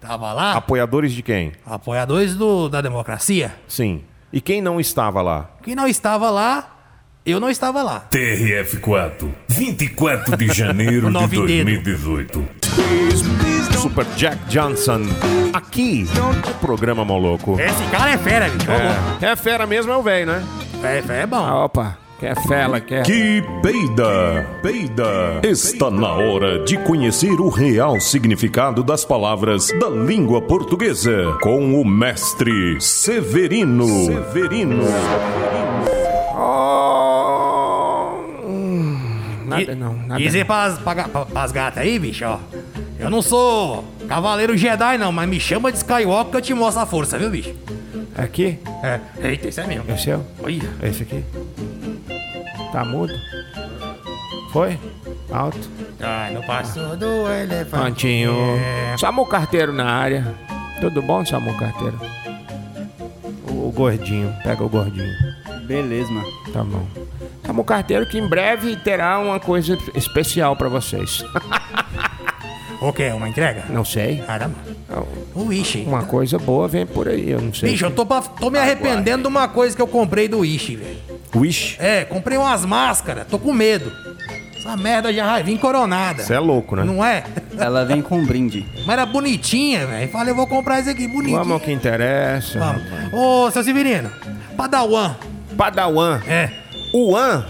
Tava 0.00 0.32
lá, 0.32 0.54
Apoiadores 0.54 1.12
de 1.12 1.22
quem? 1.22 1.52
apoiadores 1.66 2.34
do, 2.34 2.68
da 2.70 2.80
democracia. 2.80 3.54
Sim. 3.68 4.02
E 4.32 4.40
quem 4.40 4.62
não 4.62 4.80
estava 4.80 5.20
lá? 5.20 5.50
Quem 5.62 5.74
não 5.74 5.86
estava 5.86 6.30
lá, 6.30 6.79
eu 7.24 7.38
não 7.40 7.50
estava 7.50 7.82
lá. 7.82 8.06
TRF4, 8.10 9.28
24 9.48 10.36
de 10.36 10.46
janeiro 10.48 11.06
de 11.08 11.12
Nove 11.12 11.36
dedo. 11.46 11.64
2018. 11.64 12.48
Super 13.78 14.04
Jack 14.16 14.36
Johnson. 14.48 15.02
Aqui, 15.52 16.06
no 16.14 16.54
programa 16.54 17.04
Moloco. 17.04 17.58
Esse 17.58 17.82
cara 17.90 18.10
é 18.12 18.18
fera, 18.18 18.48
bicho. 18.48 18.70
É, 18.70 19.26
é 19.32 19.36
fera 19.36 19.66
mesmo, 19.66 19.92
é 19.92 19.96
o 19.96 20.02
velho, 20.02 20.26
né? 20.26 20.44
É, 20.82 21.02
é, 21.12 21.22
é 21.22 21.26
bom. 21.26 21.36
Ah, 21.38 21.64
opa, 21.64 21.98
quer 22.18 22.36
fela, 22.46 22.78
quer. 22.80 23.04
Que 23.04 23.42
peida, 23.62 24.46
peida. 24.62 25.40
Está 25.42 25.90
na 25.90 26.12
hora 26.12 26.62
de 26.64 26.76
conhecer 26.78 27.40
o 27.40 27.48
real 27.48 27.98
significado 28.00 28.82
das 28.82 29.04
palavras 29.04 29.68
da 29.78 29.88
língua 29.88 30.42
portuguesa 30.42 31.38
com 31.42 31.80
o 31.80 31.84
mestre 31.84 32.78
Severino. 32.80 33.86
Severino. 34.06 34.84
Oh, 34.84 35.69
nada 39.66 39.74
não, 39.74 39.94
nada 40.06 40.44
pras, 40.44 40.78
pra, 40.78 40.94
pra, 41.08 41.24
pras 41.26 41.52
gatas 41.52 41.82
aí, 41.82 41.98
bicho, 41.98 42.24
ó. 42.24 42.38
Eu 42.98 43.08
não 43.10 43.22
sou 43.22 43.84
cavaleiro 44.08 44.56
Jedi, 44.56 44.98
não, 44.98 45.10
mas 45.12 45.28
me 45.28 45.40
chama 45.40 45.70
de 45.72 45.78
Skywalker 45.78 46.30
que 46.30 46.36
eu 46.36 46.40
te 46.42 46.54
mostro 46.54 46.82
a 46.82 46.86
força, 46.86 47.18
viu, 47.18 47.30
bicho? 47.30 47.54
Aqui, 48.16 48.58
É. 48.82 49.00
Eita, 49.22 49.48
isso 49.48 49.60
é 49.60 49.66
mesmo. 49.66 49.84
é 49.88 49.94
o 49.94 49.98
seu? 49.98 50.24
Olha. 50.42 50.68
Esse 50.82 51.02
aqui. 51.04 51.24
Tá 52.72 52.84
mudo? 52.84 53.12
Foi? 54.52 54.78
Alto? 55.32 55.58
Ai, 56.00 56.34
não 56.34 56.42
passou 56.42 56.96
do 56.96 57.28
elefante. 57.30 57.70
Fantinho. 57.70 58.32
É. 58.92 58.96
Samu 58.98 59.24
Carteiro 59.26 59.72
na 59.72 59.86
área. 59.86 60.34
Tudo 60.80 61.00
bom, 61.00 61.24
Samu 61.24 61.54
Carteiro? 61.56 61.98
O, 63.48 63.68
o 63.68 63.72
gordinho, 63.72 64.34
pega 64.42 64.62
o 64.64 64.68
gordinho. 64.68 65.12
Beleza, 65.66 66.10
mano. 66.10 66.26
Tá 66.52 66.64
bom. 66.64 66.84
Samu 67.50 67.64
Carteiro 67.64 68.06
que 68.06 68.16
em 68.16 68.28
breve 68.28 68.76
terá 68.76 69.18
uma 69.18 69.40
coisa 69.40 69.76
especial 69.94 70.54
pra 70.54 70.68
vocês. 70.68 71.24
O 72.82 72.94
quê? 72.94 73.10
Uma 73.14 73.28
entrega? 73.28 73.64
Não 73.68 73.84
sei. 73.84 74.22
Caramba. 74.26 74.54
O 75.34 75.48
Wish. 75.48 75.84
Uma 75.86 76.04
coisa 76.04 76.38
boa 76.38 76.66
vem 76.66 76.86
por 76.86 77.08
aí, 77.08 77.28
eu 77.28 77.38
não 77.38 77.52
sei. 77.52 77.72
Bicho, 77.72 77.84
eu 77.84 77.90
tô, 77.90 78.06
pra- 78.06 78.22
tô 78.22 78.48
me 78.48 78.58
arrependendo 78.58 79.24
de 79.24 79.28
uma 79.28 79.46
coisa 79.48 79.76
que 79.76 79.82
eu 79.82 79.86
comprei 79.86 80.28
do 80.28 80.38
Wish, 80.38 80.76
velho. 80.76 80.96
Wish. 81.36 81.76
É, 81.78 82.06
comprei 82.06 82.38
umas 82.38 82.64
máscaras, 82.64 83.26
tô 83.26 83.38
com 83.38 83.52
medo. 83.52 83.92
Essa 84.56 84.78
merda 84.78 85.12
já 85.12 85.26
vai 85.26 85.42
vir 85.42 85.58
coronada. 85.58 86.22
Você 86.22 86.32
é 86.32 86.38
louco, 86.38 86.74
né? 86.74 86.82
Não 86.82 87.04
é? 87.04 87.22
Ela 87.58 87.84
vem 87.84 88.00
com 88.00 88.16
um 88.16 88.24
brinde. 88.24 88.64
Mas 88.86 88.88
era 88.88 89.04
bonitinha, 89.04 89.86
velho. 89.86 90.10
Falei, 90.10 90.32
eu 90.32 90.36
vou 90.36 90.46
comprar 90.46 90.80
esse 90.80 90.88
aqui, 90.88 91.06
bonitinho. 91.06 91.36
Vamos 91.36 91.52
ao 91.52 91.60
que 91.60 91.70
interessa. 91.70 92.58
Vamos. 92.58 92.82
Ô, 93.12 93.50
seu 93.50 93.62
Severino, 93.62 94.10
Padawan. 94.56 95.16
Padawan. 95.54 96.18
É, 96.26 96.48
O 96.92 97.16
An. 97.16 97.44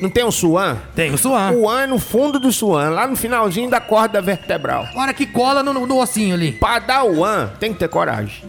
Não 0.00 0.08
tem 0.08 0.22
o 0.22 0.30
Suan? 0.30 0.76
tem 0.94 1.12
o 1.12 1.18
Suan. 1.18 1.50
O 1.52 1.68
An 1.68 1.82
é 1.82 1.86
no 1.86 1.98
fundo 1.98 2.38
do 2.38 2.52
Suan, 2.52 2.90
lá 2.90 3.06
no 3.06 3.16
finalzinho 3.16 3.68
da 3.68 3.80
corda 3.80 4.22
vertebral. 4.22 4.86
Hora 4.94 5.12
que 5.12 5.26
cola 5.26 5.62
no, 5.62 5.86
no 5.86 5.98
ossinho 5.98 6.34
ali. 6.34 6.52
Padawan 6.52 7.48
tem 7.58 7.72
que 7.72 7.80
ter 7.80 7.88
coragem. 7.88 8.44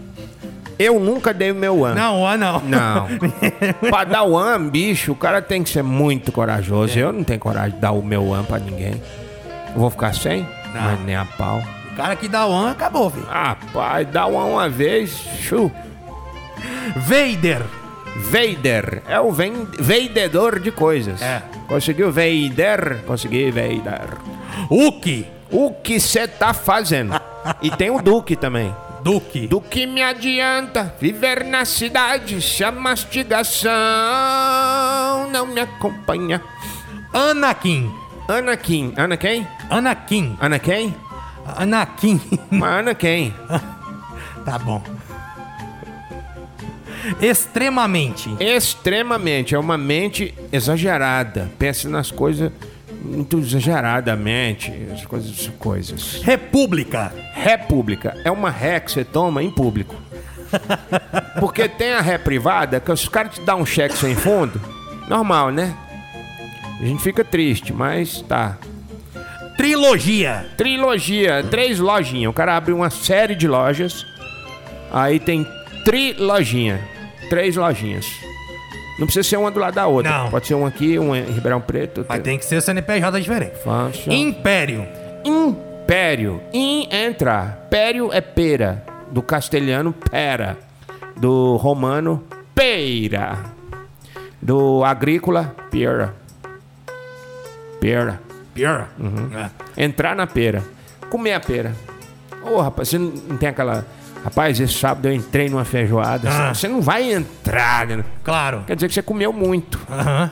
Eu 0.77 0.99
nunca 0.99 1.33
dei 1.33 1.51
o 1.51 1.55
meu 1.55 1.83
An. 1.83 1.93
Não, 1.93 2.21
o 2.21 2.37
não. 2.37 2.61
Não. 2.61 3.07
Padawan, 3.89 4.69
bicho, 4.69 5.11
o 5.11 5.15
cara 5.15 5.41
tem 5.41 5.63
que 5.63 5.69
ser 5.69 5.83
muito 5.83 6.31
corajoso. 6.31 6.97
Eu 6.97 7.11
não 7.11 7.23
tenho 7.23 7.39
coragem 7.39 7.71
de 7.71 7.81
dar 7.81 7.91
o 7.91 8.01
meu 8.01 8.33
An 8.33 8.43
pra 8.43 8.59
ninguém. 8.59 9.01
Vou 9.75 9.89
ficar 9.89 10.13
sem? 10.13 10.47
Não. 10.73 10.81
Mas 10.81 10.99
nem 11.01 11.15
a 11.15 11.25
pau. 11.25 11.61
O 11.91 11.95
cara 11.95 12.15
que 12.15 12.27
dá 12.29 12.47
o 12.47 12.53
an, 12.53 12.71
acabou, 12.71 13.09
filho. 13.09 13.25
Rapaz, 13.25 14.07
dá 14.09 14.25
o 14.25 14.39
An 14.39 14.45
uma 14.45 14.69
vez, 14.69 15.11
chu. 15.41 15.69
Vader. 16.95 17.61
Vader 18.17 19.01
é 19.07 19.19
o 19.19 19.31
ven- 19.31 19.67
vendedor 19.79 20.59
de 20.59 20.71
coisas. 20.71 21.21
É. 21.21 21.41
Conseguiu 21.67 22.11
Vader? 22.11 23.03
Consegui 23.05 23.51
Vader. 23.51 24.17
Uki. 24.69 25.25
O 25.51 25.71
que 25.73 25.99
você 25.99 26.27
tá 26.27 26.53
fazendo? 26.53 27.19
e 27.61 27.71
tem 27.71 27.89
o 27.89 28.01
Duque 28.01 28.35
também. 28.35 28.75
Duque. 29.01 29.47
Do 29.47 29.61
que 29.61 29.85
me 29.87 30.03
adianta 30.03 30.93
viver 30.99 31.43
na 31.45 31.63
cidade 31.65 32.41
se 32.41 32.63
a 32.63 32.71
mastigação 32.71 33.71
não 35.31 35.45
me 35.47 35.61
acompanha? 35.61 36.41
Anakin. 37.13 37.91
Anakin. 38.27 38.93
Anakin. 39.69 40.37
Anakin. 40.39 42.21
Mas 42.51 42.71
Ana 42.79 42.93
quem? 42.93 43.33
tá 44.45 44.59
bom. 44.59 44.83
Extremamente. 47.21 48.29
Extremamente. 48.39 49.55
É 49.55 49.59
uma 49.59 49.77
mente 49.77 50.33
exagerada. 50.51 51.49
Pensa 51.57 51.89
nas 51.89 52.11
coisas 52.11 52.51
muito 53.03 53.39
exageradamente. 53.39 54.71
As 54.93 55.05
coisas. 55.05 55.51
coisas. 55.57 56.21
República. 56.21 57.13
República 57.33 58.15
é 58.23 58.31
uma 58.31 58.49
ré 58.49 58.79
que 58.79 58.91
você 58.91 59.03
toma 59.03 59.41
em 59.43 59.49
público. 59.49 59.95
Porque 61.39 61.67
tem 61.69 61.93
a 61.93 62.01
ré 62.01 62.17
privada, 62.17 62.79
que 62.79 62.91
os 62.91 63.07
caras 63.07 63.35
te 63.35 63.41
dão 63.41 63.61
um 63.61 63.65
cheque 63.65 63.95
sem 63.95 64.15
fundo, 64.15 64.59
normal, 65.07 65.51
né? 65.51 65.75
A 66.81 66.85
gente 66.85 67.03
fica 67.03 67.23
triste, 67.23 67.73
mas 67.73 68.21
tá. 68.21 68.57
Trilogia. 69.57 70.49
Trilogia, 70.57 71.45
três 71.49 71.79
lojinhas. 71.79 72.29
O 72.29 72.33
cara 72.33 72.55
abre 72.55 72.71
uma 72.71 72.89
série 72.89 73.35
de 73.35 73.47
lojas, 73.47 74.05
aí 74.91 75.19
tem 75.19 75.45
trilojinha, 75.89 76.79
três 77.31 77.55
lojinhas. 77.55 78.05
Não 78.99 79.07
precisa 79.07 79.27
ser 79.27 79.37
uma 79.37 79.49
do 79.49 79.59
lado 79.59 79.73
da 79.73 79.87
outra. 79.87 80.11
Não. 80.11 80.29
Pode 80.29 80.45
ser 80.45 80.53
uma 80.53 80.67
aqui, 80.67 80.99
uma 80.99 81.17
em 81.17 81.31
Ribeirão 81.31 81.59
Preto. 81.59 82.05
Mas 82.07 82.21
tem 82.21 82.37
que 82.37 82.45
ser 82.45 82.61
CNPJ 82.61 83.19
diferente. 83.19 83.55
Império. 84.07 84.85
Império. 85.25 86.41
In 86.53 86.87
entra. 86.91 87.57
Pério 87.71 88.13
é 88.13 88.21
pera. 88.21 88.83
Do 89.09 89.23
castelhano, 89.23 89.91
pera. 89.91 90.57
Do 91.17 91.55
romano, 91.55 92.23
peira. 92.53 93.39
Do 94.39 94.83
agrícola, 94.85 95.55
pera. 95.71 96.13
Pera. 97.79 98.21
Pior. 98.53 98.89
Uhum. 98.99 99.29
É. 99.35 99.85
Entrar 99.85 100.15
na 100.15 100.27
pera. 100.27 100.63
Comer 101.09 101.33
a 101.33 101.39
pera. 101.39 101.73
Ô, 102.43 102.61
rapaz, 102.61 102.89
você 102.89 102.99
não 102.99 103.37
tem 103.37 103.49
aquela. 103.49 103.85
Rapaz, 104.23 104.59
esse 104.59 104.73
sábado 104.73 105.07
eu 105.07 105.13
entrei 105.13 105.49
numa 105.49 105.63
feijoada. 105.65 106.29
Ah. 106.29 106.53
Você 106.53 106.67
não 106.67 106.81
vai 106.81 107.11
entrar. 107.13 107.87
né? 107.87 108.03
Claro. 108.23 108.63
Quer 108.67 108.75
dizer 108.75 108.87
que 108.89 108.93
você 108.93 109.01
comeu 109.01 109.31
muito. 109.31 109.79
Aham. 109.89 110.29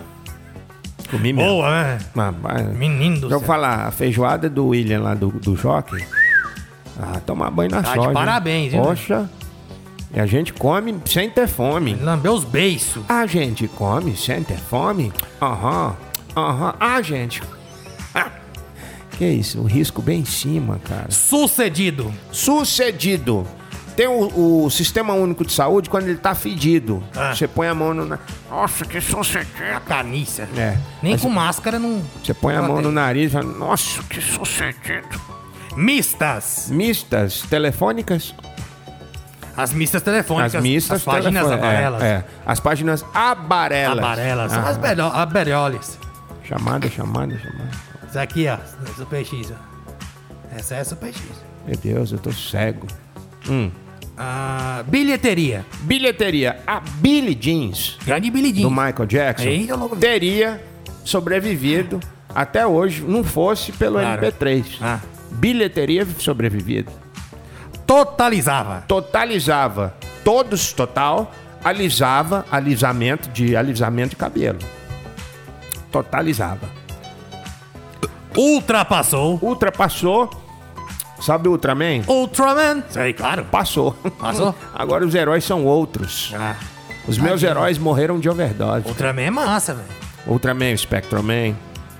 Comi 1.09 1.31
mesmo. 1.31 1.49
Boa, 1.49 1.69
né? 1.71 1.97
Rapaz, 2.15 2.67
Menino 2.75 3.15
do 3.15 3.21
Deixa 3.21 3.35
eu 3.35 3.39
céu. 3.39 3.47
falar, 3.47 3.87
a 3.87 3.91
feijoada 3.91 4.49
do 4.49 4.67
William 4.67 5.01
lá 5.01 5.13
do, 5.13 5.29
do 5.29 5.55
Jockey. 5.55 6.05
Ah, 6.99 7.19
tomar 7.25 7.49
banho 7.49 7.71
na 7.71 7.81
Tá 7.81 7.89
de 7.91 7.95
soja. 7.95 8.11
parabéns, 8.11 8.73
viu? 8.73 8.81
Poxa. 8.81 9.29
E 10.13 10.19
a 10.19 10.25
gente 10.25 10.51
come 10.51 10.97
sem 11.05 11.29
ter 11.29 11.47
fome. 11.47 11.93
Lambeu 11.95 12.33
os 12.33 12.43
beiços. 12.43 13.03
A 13.07 13.25
gente 13.25 13.67
come 13.69 14.17
sem 14.17 14.43
ter 14.43 14.57
fome? 14.57 15.13
Aham. 15.41 15.95
Aham. 16.35 16.75
A 16.79 17.01
gente. 17.01 17.41
Ah. 18.13 18.31
Que 19.11 19.25
isso, 19.25 19.61
o 19.61 19.63
risco 19.65 20.01
bem 20.01 20.19
em 20.21 20.25
cima, 20.25 20.79
cara. 20.83 21.09
Sucedido. 21.09 22.13
Sucedido. 22.31 23.45
Tem 23.97 24.07
o, 24.07 24.63
o 24.65 24.69
Sistema 24.69 25.13
Único 25.13 25.43
de 25.43 25.51
Saúde 25.51 25.89
quando 25.89 26.07
ele 26.07 26.19
tá 26.19 26.33
fedido. 26.35 27.03
Ah. 27.15 27.33
Você 27.35 27.47
põe 27.47 27.67
a 27.67 27.73
mão 27.73 27.93
no. 27.93 28.05
na- 28.05 28.19
Nossa, 28.49 28.85
que 28.85 28.99
A 28.99 29.01
sucedido. 29.01 29.81
canícia. 29.87 30.47
É. 30.55 30.77
Nem 31.03 31.17
com 31.17 31.29
máscara 31.29 31.79
não. 31.79 32.01
Você 32.23 32.33
põe 32.33 32.55
a 32.55 32.61
mão 32.61 32.79
no 32.81 32.91
nariz 32.91 33.31
e 33.31 33.33
fala, 33.33 33.45
nossa, 33.51 34.01
que 34.03 34.21
sucedido. 34.21 35.19
Mistas. 35.75 36.67
Mistas 36.69 37.41
telefônicas. 37.41 38.33
As 39.55 39.73
mistas 39.73 40.03
telefônicas. 40.03 40.53
As 40.55 40.61
mistas 40.61 40.97
As 40.97 41.03
páginas 41.03 41.43
telefone- 41.47 41.67
amarelas. 41.67 42.03
É, 42.03 42.07
é. 42.07 42.23
As 42.45 42.59
páginas 42.59 43.05
abarelas. 43.13 43.97
Amarelas. 43.97 44.53
Ah, 44.53 44.69
as 44.69 44.77
aberioles. 45.15 45.97
Chamada, 46.43 46.87
chamada, 46.89 47.35
chamada. 47.39 47.71
Essa 48.07 48.21
aqui, 48.21 48.47
ó. 48.47 48.57
Super 48.95 49.25
X, 49.25 49.51
ó. 49.51 50.55
Essa 50.55 50.75
é 50.75 50.79
a 50.81 50.85
Super 50.85 51.07
X. 51.13 51.21
Meu 51.65 51.75
Deus, 51.77 52.11
eu 52.11 52.19
tô 52.19 52.31
cego. 52.31 52.85
Hum. 53.49 53.71
Ah, 54.17 54.83
bilheteria. 54.87 55.65
Bilheteria. 55.81 56.59
A 56.65 56.79
Billie 56.79 57.35
Jeans 57.35 57.97
Grande 58.05 58.31
bilhidinho. 58.31 58.67
do 58.67 58.75
Michael 58.75 59.05
Jackson 59.05 59.47
Eita, 59.47 59.75
louco. 59.75 59.95
teria 59.95 60.63
sobrevivido 61.05 61.99
até 62.33 62.65
hoje, 62.65 63.03
não 63.03 63.23
fosse 63.23 63.71
pelo 63.71 63.99
Claro. 63.99 64.21
MP3. 64.25 64.65
Ah. 64.81 64.99
Bilheteria 65.31 66.05
sobrevivido. 66.19 66.91
Totalizava. 67.85 68.83
Totalizava 68.87 69.95
todos 70.23 70.73
total, 70.73 71.31
alisava, 71.63 72.45
alisamento 72.51 73.29
de 73.29 73.55
alisamento 73.55 74.09
de 74.11 74.15
cabelo. 74.17 74.59
Totalizava. 75.91 76.67
Ultrapassou. 78.35 79.39
Ultrapassou. 79.41 80.29
Sabe 81.19 81.47
o 81.47 81.51
Ultraman? 81.51 82.03
Ultraman. 82.07 82.83
Sei, 82.89 83.13
claro. 83.13 83.45
Passou. 83.45 83.93
Passou? 84.19 84.53
Agora 84.73 85.05
os 85.05 85.15
heróis 85.15 85.43
são 85.43 85.65
outros. 85.65 86.33
Ah, 86.37 86.55
Os 87.07 87.17
meus 87.17 87.41
heróis 87.43 87.77
morreram 87.77 88.19
de 88.19 88.29
overdose. 88.29 88.87
Ultraman 88.87 89.21
é 89.21 89.31
massa, 89.31 89.73
velho. 89.73 89.87
Ultraman, 90.27 90.75
Spectroman. 90.77 91.55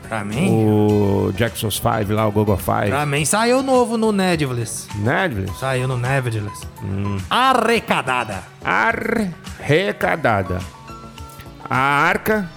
Pra 0.07 0.23
mim? 0.23 0.49
O 0.49 1.33
Jackson's 1.35 1.75
5 1.75 2.13
lá, 2.13 2.25
o 2.27 2.31
Gogo 2.31 2.55
5. 2.55 2.65
Pra 2.87 3.05
mim 3.05 3.25
saiu 3.25 3.61
novo 3.61 3.97
no 3.97 4.11
Netflix. 4.13 4.87
Netflix. 4.95 5.59
Saiu 5.59 5.85
no 5.87 5.97
Netflix. 5.97 6.61
Hum. 6.81 7.17
Arrecadada. 7.29 8.43
Arrecadada. 8.63 10.59
A 11.69 11.75
arca 11.77 12.49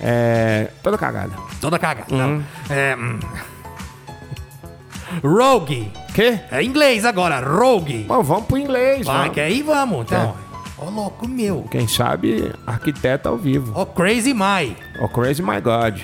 é 0.00 0.70
toda 0.82 0.96
cagada. 0.96 1.32
Toda 1.60 1.78
cagada. 1.78 2.06
Não. 2.14 2.42
É. 2.70 2.96
hum. 2.96 3.18
Rogue. 5.24 5.90
Quê? 6.14 6.40
É 6.50 6.62
inglês 6.62 7.04
agora, 7.04 7.40
Rogue. 7.40 8.04
Bom, 8.04 8.22
vamos 8.22 8.46
pro 8.46 8.58
inglês. 8.58 9.06
Vai, 9.06 9.16
vamos. 9.16 9.34
que 9.34 9.40
aí 9.40 9.62
vamos, 9.62 10.02
então. 10.02 10.34
Ô, 10.78 10.88
louco 10.88 11.28
meu. 11.28 11.66
Quem 11.70 11.86
sabe 11.86 12.52
arquiteto 12.66 13.28
ao 13.28 13.36
vivo. 13.36 13.78
Ô, 13.78 13.84
Crazy 13.84 14.32
My. 14.32 14.74
Oh, 15.00 15.08
crazy 15.08 15.42
my 15.42 15.60
God. 15.60 16.00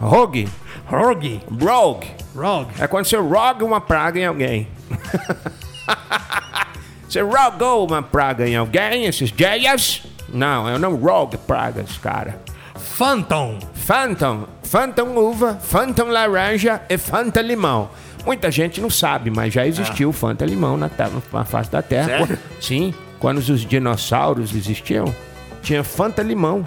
Rogue. 0.00 0.48
Rogue. 0.86 1.40
Rogue. 1.60 2.10
Rogue. 2.36 2.74
É 2.78 2.86
quando 2.86 3.06
você 3.06 3.16
roga 3.16 3.64
uma 3.64 3.80
praga 3.80 4.20
em 4.20 4.26
alguém. 4.26 4.68
você 7.08 7.20
rogou 7.20 7.86
uma 7.86 8.02
praga 8.02 8.46
em 8.46 8.56
alguém, 8.56 9.06
esses 9.06 9.32
dias? 9.32 10.02
Não, 10.28 10.68
eu 10.68 10.78
não 10.78 10.94
rogo 10.96 11.38
pragas, 11.38 11.96
cara. 11.98 12.40
Phantom. 12.74 13.58
Phantom. 13.84 14.44
Phantom 14.62 15.14
uva, 15.18 15.54
Phantom 15.62 16.06
laranja 16.08 16.80
e 16.88 16.96
Fanta 16.96 17.42
limão. 17.42 17.90
Muita 18.24 18.50
gente 18.50 18.80
não 18.80 18.88
sabe, 18.88 19.30
mas 19.30 19.52
já 19.52 19.66
existiu 19.66 20.10
Fanta 20.10 20.46
limão 20.46 20.76
na, 20.78 20.90
na 21.32 21.44
face 21.44 21.70
da 21.70 21.82
Terra. 21.82 22.06
Sério? 22.20 22.38
Sim, 22.60 22.94
quando 23.20 23.38
os 23.38 23.60
dinossauros 23.66 24.54
existiam, 24.54 25.14
tinha 25.62 25.84
Fanta 25.84 26.22
limão. 26.22 26.64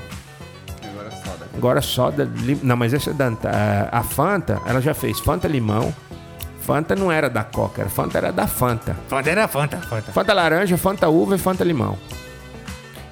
Agora 1.57 1.81
soda. 1.81 2.29
lim- 2.41 2.59
Não, 2.61 2.77
mas 2.77 2.93
essa 2.93 3.09
é 3.09 3.13
da 3.13 3.27
a, 3.27 3.99
a 3.99 4.03
Fanta, 4.03 4.61
ela 4.67 4.79
já 4.79 4.93
fez 4.93 5.19
Fanta 5.19 5.47
limão. 5.47 5.91
Fanta 6.61 6.95
não 6.95 7.11
era 7.11 7.29
da 7.29 7.43
Coca, 7.43 7.81
era 7.81 7.89
Fanta 7.89 8.17
era 8.19 8.31
da 8.31 8.45
Fanta. 8.45 8.95
Fanta 9.07 9.29
era 9.31 9.47
Fanta. 9.47 9.77
Fanta. 9.77 10.11
Fanta 10.11 10.33
laranja, 10.33 10.77
Fanta 10.77 11.09
uva 11.09 11.33
e 11.35 11.39
Fanta 11.39 11.63
limão. 11.63 11.97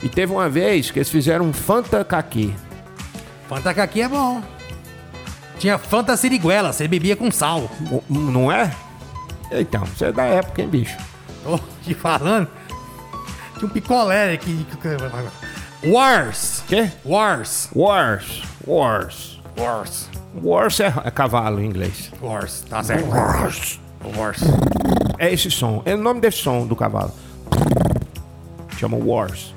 E 0.03 0.09
teve 0.09 0.31
uma 0.31 0.47
vez 0.47 0.91
que 0.91 0.99
eles 0.99 1.09
fizeram 1.09 1.45
um 1.45 1.53
Fanta 1.53 2.03
caqui. 2.03 2.53
Fanta 3.47 3.69
aqui 3.69 4.01
é 4.01 4.07
bom. 4.07 4.41
Tinha 5.59 5.77
Fanta 5.77 6.17
Siriguela, 6.17 6.73
você 6.73 6.87
bebia 6.87 7.15
com 7.15 7.31
sal. 7.31 7.69
Não 8.09 8.51
é? 8.51 8.71
Então, 9.51 9.85
você 9.85 10.05
é 10.05 10.11
da 10.11 10.23
época, 10.23 10.61
hein, 10.61 10.67
bicho? 10.67 10.97
Tô 11.43 11.59
te 11.83 11.93
falando. 11.93 12.47
Tinha 13.57 13.67
um 13.67 13.69
picolé 13.69 14.33
aqui. 14.33 14.65
Wars. 15.85 16.63
Quê? 16.67 16.91
Wars. 17.05 17.69
Wars. 17.75 18.41
Wars. 18.67 19.41
Wars. 19.57 20.09
Wars 20.43 20.79
é, 20.79 20.93
é 21.05 21.11
cavalo 21.11 21.61
em 21.61 21.65
inglês. 21.65 22.11
Wars. 22.21 22.65
Tá 22.69 22.83
certo. 22.83 23.07
Wars. 23.07 23.79
Wars. 24.17 24.39
É 25.17 25.31
esse 25.31 25.49
som. 25.49 25.81
É 25.85 25.93
o 25.93 25.97
nome 25.97 26.19
desse 26.19 26.39
som 26.39 26.65
do 26.65 26.75
cavalo. 26.75 27.13
Chama 28.77 28.97
Wars. 28.97 29.53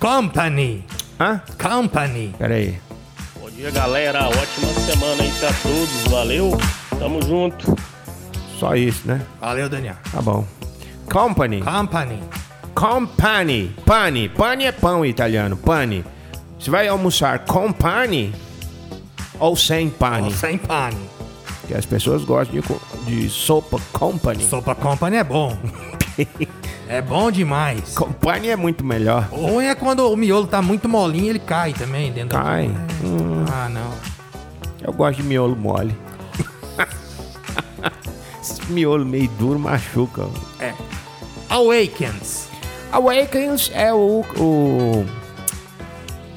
Company. 0.00 0.84
Hã? 1.20 1.40
Company. 1.62 2.34
Pera 2.36 2.54
aí. 2.54 2.72
Bom 2.72 2.85
dia, 3.56 3.70
galera. 3.70 4.28
Ótima 4.28 4.72
semana 4.74 5.22
aí 5.22 5.32
pra 5.32 5.52
todos. 5.62 6.12
Valeu. 6.12 6.58
Tamo 6.98 7.22
junto. 7.22 7.74
Só 8.58 8.74
isso, 8.74 9.06
né? 9.06 9.24
Valeu, 9.40 9.68
Daniel. 9.68 9.96
Tá 10.12 10.20
bom. 10.20 10.44
Company. 11.10 11.62
Company. 11.62 12.22
Company. 12.74 13.74
Pane. 13.84 14.28
Pane 14.28 14.64
é 14.64 14.72
pão 14.72 15.04
em 15.04 15.08
italiano. 15.08 15.56
Pane. 15.56 16.04
Você 16.58 16.70
vai 16.70 16.88
almoçar 16.88 17.40
com 17.40 17.72
pane 17.72 18.34
ou 19.38 19.56
sem 19.56 19.90
pane? 19.90 20.32
Sem 20.32 20.58
pane. 20.58 20.98
Porque 21.60 21.74
as 21.74 21.84
pessoas 21.84 22.24
gostam 22.24 22.60
de, 22.60 23.22
de 23.22 23.28
sopa 23.28 23.78
company. 23.92 24.42
Sopa 24.44 24.74
Company 24.74 25.16
é 25.16 25.24
bom. 25.24 25.56
é 26.88 27.00
bom 27.02 27.30
demais. 27.30 27.94
Company 27.94 28.48
é 28.48 28.56
muito 28.56 28.84
melhor. 28.84 29.28
O 29.32 29.46
ruim 29.46 29.66
é 29.66 29.74
quando 29.74 30.10
o 30.10 30.16
miolo 30.16 30.46
tá 30.46 30.60
muito 30.62 30.88
molinho, 30.88 31.30
ele 31.30 31.38
cai 31.38 31.72
também 31.72 32.12
dentro 32.12 32.38
Cai. 32.38 32.68
do... 32.68 33.06
Hum, 33.06 33.44
Ah, 33.52 33.68
não. 33.68 33.90
eu 34.82 34.92
gosto 34.92 35.18
de 35.22 35.22
miolo 35.24 35.56
mole. 35.56 35.94
Esse 38.40 38.64
miolo 38.70 39.04
meio 39.04 39.28
duro 39.38 39.58
machuca. 39.58 40.26
É. 40.60 40.72
Awakens. 41.48 42.48
Awakens 42.92 43.70
é 43.74 43.92
o, 43.92 44.24
o. 44.38 45.04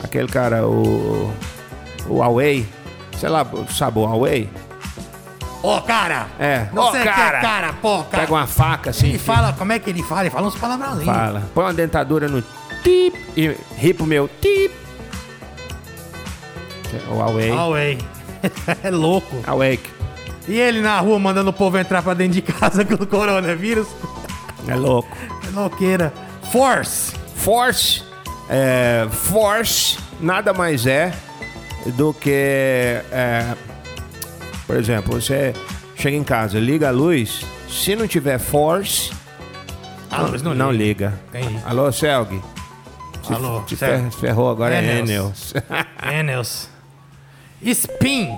Aquele 0.04 0.28
cara, 0.28 0.68
o. 0.68 1.32
O 2.08 2.24
Away. 2.24 2.68
Sei 3.18 3.30
lá, 3.30 3.46
sabe 3.70 4.00
o 4.00 4.06
Away? 4.06 4.50
Ô, 5.62 5.82
cara! 5.82 6.28
É. 6.40 6.66
Você 6.72 6.98
Ô, 6.98 7.02
que 7.02 7.04
cara! 7.10 7.38
é 7.38 7.42
cara, 7.42 7.74
pô, 7.74 8.04
cara. 8.04 8.24
Pega 8.24 8.34
uma 8.34 8.48
faca 8.48 8.90
assim. 8.92 9.10
Ele 9.10 9.20
fala, 9.20 9.54
como 9.54 9.74
é 9.74 9.80
que 9.80 9.90
ele 9.90 10.02
fala? 10.02 10.22
Ele 10.22 10.30
fala 10.30 10.48
uns 10.48 10.56
palavrãozinhos. 10.56 11.06
Fala. 11.06 11.44
Põe 11.54 11.64
uma 11.66 11.74
dentadura 11.74 12.28
no 12.30 12.42
tip 12.84 13.16
e 13.36 13.56
ri 13.78 13.94
pro 13.94 14.06
meu 14.06 14.30
tip. 14.40 14.74
O 17.12 17.22
Away. 17.22 17.52
Away. 17.52 17.98
é 18.84 18.90
louco. 18.90 19.36
Awake. 19.46 19.90
E 20.48 20.58
ele 20.58 20.82
na 20.82 21.00
rua 21.00 21.20
mandando 21.20 21.50
o 21.50 21.54
povo 21.54 21.78
entrar 21.78 22.02
pra 22.02 22.14
dentro 22.14 22.34
de 22.34 22.42
casa 22.42 22.84
com 22.86 22.96
o 22.96 23.06
coronavírus. 23.06 23.88
É 24.68 24.76
louco. 24.76 25.10
É 25.48 25.60
louqueira. 25.60 26.14
Force. 26.52 27.14
Force. 27.36 28.04
É, 28.50 29.08
force 29.12 30.00
nada 30.20 30.54
mais 30.54 30.88
é 30.88 31.14
do 31.96 32.14
que. 32.14 32.32
é, 33.12 33.56
por 34.70 34.78
exemplo, 34.78 35.20
você 35.20 35.52
chega 35.96 36.16
em 36.16 36.24
casa, 36.24 36.60
liga 36.60 36.90
a 36.90 36.92
luz. 36.92 37.44
Se 37.68 37.96
não 37.96 38.08
tiver 38.08 38.38
force, 38.38 39.10
A 40.12 40.22
luz 40.22 40.44
não 40.44 40.72
liga. 40.72 41.20
Entendi. 41.30 41.58
Alô, 41.66 41.92
Selg? 41.92 42.40
Se, 43.24 43.34
Alô, 43.34 43.64
fer- 43.66 44.12
ferrou 44.12 44.48
agora 44.52 44.76
é 44.76 45.00
Enels. 45.00 45.56
Enels. 46.08 46.70
Spin. 47.64 48.30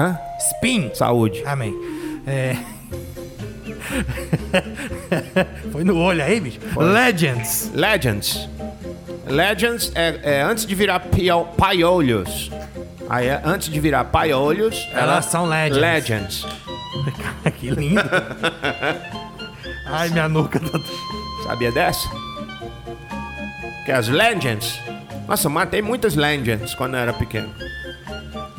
Hã? 0.00 0.18
Spin. 0.54 0.90
Saúde. 0.94 1.42
Amém. 1.44 1.74
É. 2.26 2.56
Foi 5.70 5.84
no 5.84 5.98
olho 5.98 6.24
aí, 6.24 6.40
bicho. 6.40 6.58
Legends. 6.74 7.70
Legends. 7.74 8.48
Legends 9.26 9.92
é, 9.94 10.20
é 10.22 10.40
antes 10.42 10.64
de 10.64 10.74
virar 10.74 11.00
pio, 11.00 11.44
paiolhos. 11.58 12.50
Aí, 13.10 13.26
é, 13.26 13.40
antes 13.44 13.68
de 13.70 13.80
virar 13.80 14.04
paiolhos, 14.04 14.86
Elas 14.92 15.24
são 15.26 15.46
legends. 15.46 15.78
Legends. 15.80 16.46
que 17.58 17.70
lindo. 17.70 18.00
Ai, 19.86 20.10
minha 20.10 20.28
nuca 20.28 20.60
tá. 20.60 20.78
Sabia 21.44 21.72
dessa? 21.72 22.08
Que 23.86 23.92
as 23.92 24.08
Legends. 24.08 24.78
Nossa, 25.26 25.48
matei 25.48 25.80
muitas 25.80 26.14
Legends 26.14 26.74
quando 26.74 26.94
eu 26.94 27.00
era 27.00 27.12
pequeno. 27.14 27.48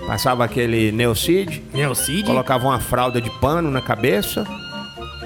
Passava 0.08 0.44
aquele 0.44 0.92
Neocid, 0.92 1.62
Meu 1.72 1.94
Cid. 1.94 2.24
colocava 2.24 2.66
uma 2.66 2.80
fralda 2.80 3.22
de 3.22 3.30
pano 3.40 3.70
na 3.70 3.80
cabeça. 3.82 4.44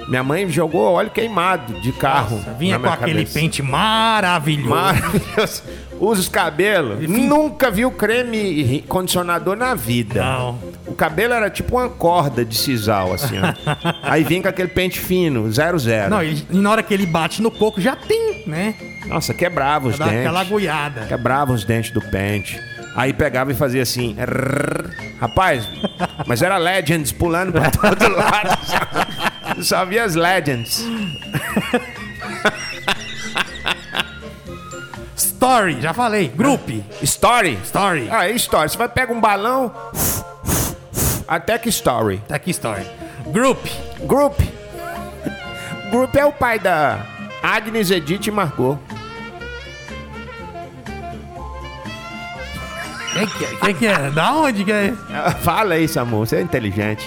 Minha 0.08 0.22
mãe 0.22 0.46
jogou 0.50 0.92
óleo 0.92 1.08
queimado 1.08 1.80
de 1.80 1.90
carro. 1.92 2.36
Nossa, 2.36 2.52
vinha 2.52 2.76
com 2.76 2.82
minha 2.82 2.92
aquele 2.92 3.20
cabeça. 3.20 3.38
pente 3.38 3.62
maravilhoso. 3.62 4.68
Maravilhoso. 4.68 5.62
Usa 6.00 6.20
os 6.20 6.28
cabelos. 6.28 7.02
Enfim. 7.02 7.26
Nunca 7.26 7.70
viu 7.70 7.90
creme 7.90 8.82
condicionador 8.88 9.56
na 9.56 9.74
vida. 9.74 10.22
Não. 10.22 10.58
O 10.86 10.94
cabelo 10.94 11.32
era 11.34 11.48
tipo 11.48 11.76
uma 11.76 11.88
corda 11.88 12.44
de 12.44 12.54
sisal, 12.56 13.12
assim, 13.12 13.36
ó. 13.38 13.54
Aí 14.02 14.22
vinha 14.24 14.42
com 14.42 14.48
aquele 14.48 14.68
pente 14.68 14.98
fino, 15.00 15.50
zero 15.50 15.78
zero. 15.78 16.10
Não, 16.10 16.22
e 16.22 16.44
na 16.50 16.70
hora 16.70 16.82
que 16.82 16.92
ele 16.92 17.06
bate 17.06 17.40
no 17.40 17.50
coco, 17.50 17.80
já 17.80 17.96
tem, 17.96 18.42
né? 18.46 18.74
Nossa, 19.06 19.32
quebrava 19.32 19.88
os 19.88 19.98
Dá 19.98 20.04
dentes. 20.06 20.20
aquela 20.20 20.40
agulhada. 20.40 21.06
Quebrava 21.06 21.52
os 21.52 21.64
dentes 21.64 21.90
do 21.90 22.00
pente. 22.00 22.60
Aí 22.96 23.12
pegava 23.12 23.50
e 23.50 23.54
fazia 23.54 23.82
assim. 23.82 24.14
Rapaz, 25.20 25.68
mas 26.26 26.42
era 26.42 26.56
Legends 26.58 27.10
pulando 27.12 27.52
pra 27.52 27.70
todo 27.72 28.08
lado. 28.14 28.58
Só 29.62 29.84
via 29.84 30.04
as 30.04 30.14
Legends. 30.14 30.84
Story, 35.44 35.78
já 35.78 35.92
falei. 35.92 36.28
Group. 36.28 36.70
Story. 37.02 37.58
Story. 37.64 38.08
Ah, 38.10 38.26
é 38.26 38.32
Story. 38.32 38.66
Você 38.66 38.78
vai 38.78 38.88
pegar 38.88 39.12
um 39.12 39.20
balão. 39.20 39.70
Até 41.28 41.58
que 41.58 41.68
Story. 41.68 42.22
Tá 42.26 42.36
aqui, 42.36 42.50
Story. 42.50 42.82
Group. 43.26 43.58
Group. 44.06 44.40
Group 45.90 46.14
é 46.16 46.24
o 46.24 46.32
pai 46.32 46.58
da 46.58 46.98
Agnes, 47.42 47.90
Edith 47.90 48.26
e 48.26 48.30
Margot. 48.30 48.78
Quem 53.12 53.26
que 53.26 53.44
é? 53.44 53.48
Quem 53.60 53.74
que 53.74 53.86
é? 53.86 54.10
Da 54.12 54.32
onde 54.32 54.64
que 54.64 54.72
é? 54.72 54.94
Fala 55.44 55.74
aí, 55.74 55.86
Samu. 55.86 56.24
Você 56.24 56.36
é 56.36 56.40
inteligente. 56.40 57.06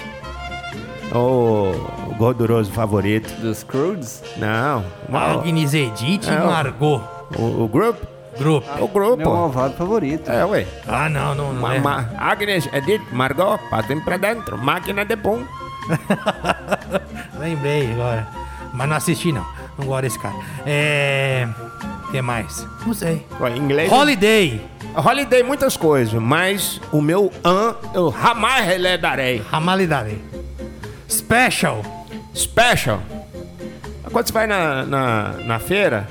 O, 1.12 1.72
o 2.12 2.16
gorduroso 2.16 2.72
favorito. 2.72 3.34
Dos 3.42 3.64
Crudes? 3.64 4.22
Não. 4.38 4.86
Agnes 5.12 5.74
Edith 5.74 6.28
e 6.28 6.46
Margot. 6.46 7.02
O, 7.36 7.64
o 7.64 7.68
Group 7.68 7.98
Grupo. 8.38 8.68
É 8.78 8.82
o 8.82 8.88
grupo. 8.88 9.18
Meu 9.18 9.30
malvado 9.32 9.76
favorito. 9.76 10.30
É, 10.32 10.46
ué. 10.46 10.68
Ah, 10.88 11.10
não, 11.10 11.34
não, 11.34 11.54
não 11.54 11.62
Ma, 11.62 11.76
é. 11.76 11.80
ma, 11.80 12.06
Agnes, 12.18 12.70
Edith, 12.72 13.02
Margot, 13.12 13.58
passem 13.70 14.00
pra 14.00 14.18
dentro. 14.18 14.58
Máquina 14.58 15.04
de 15.06 15.16
pum. 15.16 15.44
Lembrei 17.40 17.92
agora. 17.94 18.28
Mas 18.74 18.90
não 18.90 18.96
assisti, 18.96 19.32
não. 19.32 19.46
Não 19.78 19.86
gosto 19.86 20.02
desse 20.04 20.20
cara. 20.20 20.36
É. 20.66 21.48
O 22.08 22.12
que 22.12 22.22
mais? 22.22 22.66
Não 22.86 22.94
sei. 22.94 23.26
Ué, 23.40 23.52
em 23.52 23.58
inglês. 23.58 23.92
Holiday. 23.92 24.62
Holiday, 24.96 25.44
muitas 25.44 25.78
coisas, 25.78 26.14
mas 26.14 26.82
o 26.92 27.02
meu 27.02 27.32
an 27.44 27.76
eu 27.94 28.12
jamais 28.12 28.66
reledarei. 28.66 29.44
Ramalidade. 29.50 30.18
Special. 31.10 31.82
Special. 32.34 33.00
Quando 34.12 34.26
você 34.28 34.34
vai 34.34 34.48
na, 34.48 34.84
na, 34.86 35.30
na 35.46 35.60
feira, 35.60 36.08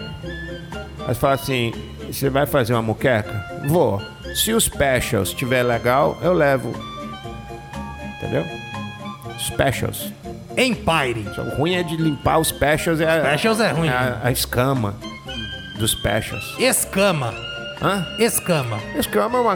aí 1.01 1.09
você 1.09 1.15
fala 1.15 1.35
assim: 1.35 1.73
você 2.17 2.31
vai 2.31 2.47
fazer 2.47 2.73
uma 2.73 2.83
muqueca? 2.83 3.45
Vou. 3.67 4.01
Se 4.35 4.53
o 4.53 4.61
special 4.61 5.23
estiver 5.23 5.63
legal, 5.63 6.17
eu 6.23 6.33
levo. 6.33 6.73
Entendeu? 8.17 8.45
Specials. 9.39 10.13
Empire. 10.57 11.27
O 11.39 11.57
ruim 11.57 11.75
é 11.75 11.83
de 11.83 11.97
limpar 11.97 12.39
os 12.39 12.49
specials, 12.49 13.01
é, 13.01 13.23
Specials 13.27 13.61
é 13.61 13.71
ruim. 13.71 13.89
a, 13.89 14.21
a 14.25 14.33
escama 14.33 14.95
dos 15.79 15.93
specials. 15.93 16.57
Escama. 16.59 17.35
Hã? 17.83 18.07
Escama. 18.19 18.79
Escama 18.97 19.39
é 19.39 19.41
uma, 19.43 19.53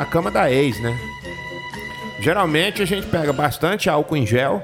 a 0.00 0.04
cama 0.04 0.30
da 0.30 0.50
ex, 0.50 0.80
né? 0.80 0.96
Geralmente 2.20 2.80
a 2.82 2.86
gente 2.86 3.06
pega 3.08 3.32
bastante 3.32 3.90
álcool 3.90 4.16
em 4.16 4.26
gel, 4.26 4.62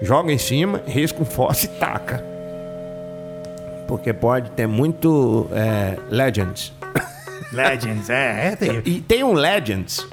joga 0.00 0.32
em 0.32 0.38
cima, 0.38 0.80
risca 0.86 1.20
um 1.20 1.26
fósforo 1.26 1.74
e 1.74 1.78
taca. 1.80 2.35
Porque 3.86 4.12
pode 4.12 4.50
ter 4.50 4.66
muito 4.66 5.48
é, 5.52 5.98
Legends. 6.10 6.72
Legends, 7.52 8.10
é, 8.10 8.48
é 8.48 8.56
tem. 8.56 8.82
E 8.84 9.00
tem 9.00 9.22
um 9.22 9.32
Legends 9.32 10.06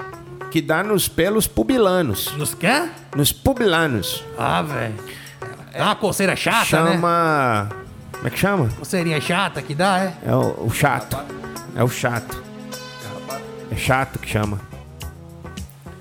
que 0.50 0.62
dá 0.62 0.82
nos 0.82 1.08
pelos 1.08 1.46
pubilanos. 1.46 2.32
Nos 2.36 2.54
quê? 2.54 2.88
Nos 3.16 3.32
pubilanos. 3.32 4.24
Ah, 4.38 4.62
velho. 4.62 4.94
É 5.72 5.82
uma 5.82 5.96
coceira 5.96 6.36
chata, 6.36 6.84
né? 6.84 6.92
chama. 6.92 7.68
Como 8.12 8.26
é 8.28 8.30
que 8.30 8.38
chama? 8.38 8.68
Coceirinha 8.78 9.20
chata 9.20 9.60
que 9.60 9.74
dá, 9.74 9.98
é? 9.98 10.14
É 10.24 10.34
o, 10.34 10.66
o 10.66 10.70
chato. 10.70 11.18
É 11.74 11.82
o 11.82 11.88
chato. 11.88 12.42
É 13.70 13.76
chato 13.76 14.18
que 14.20 14.28
chama. 14.28 14.60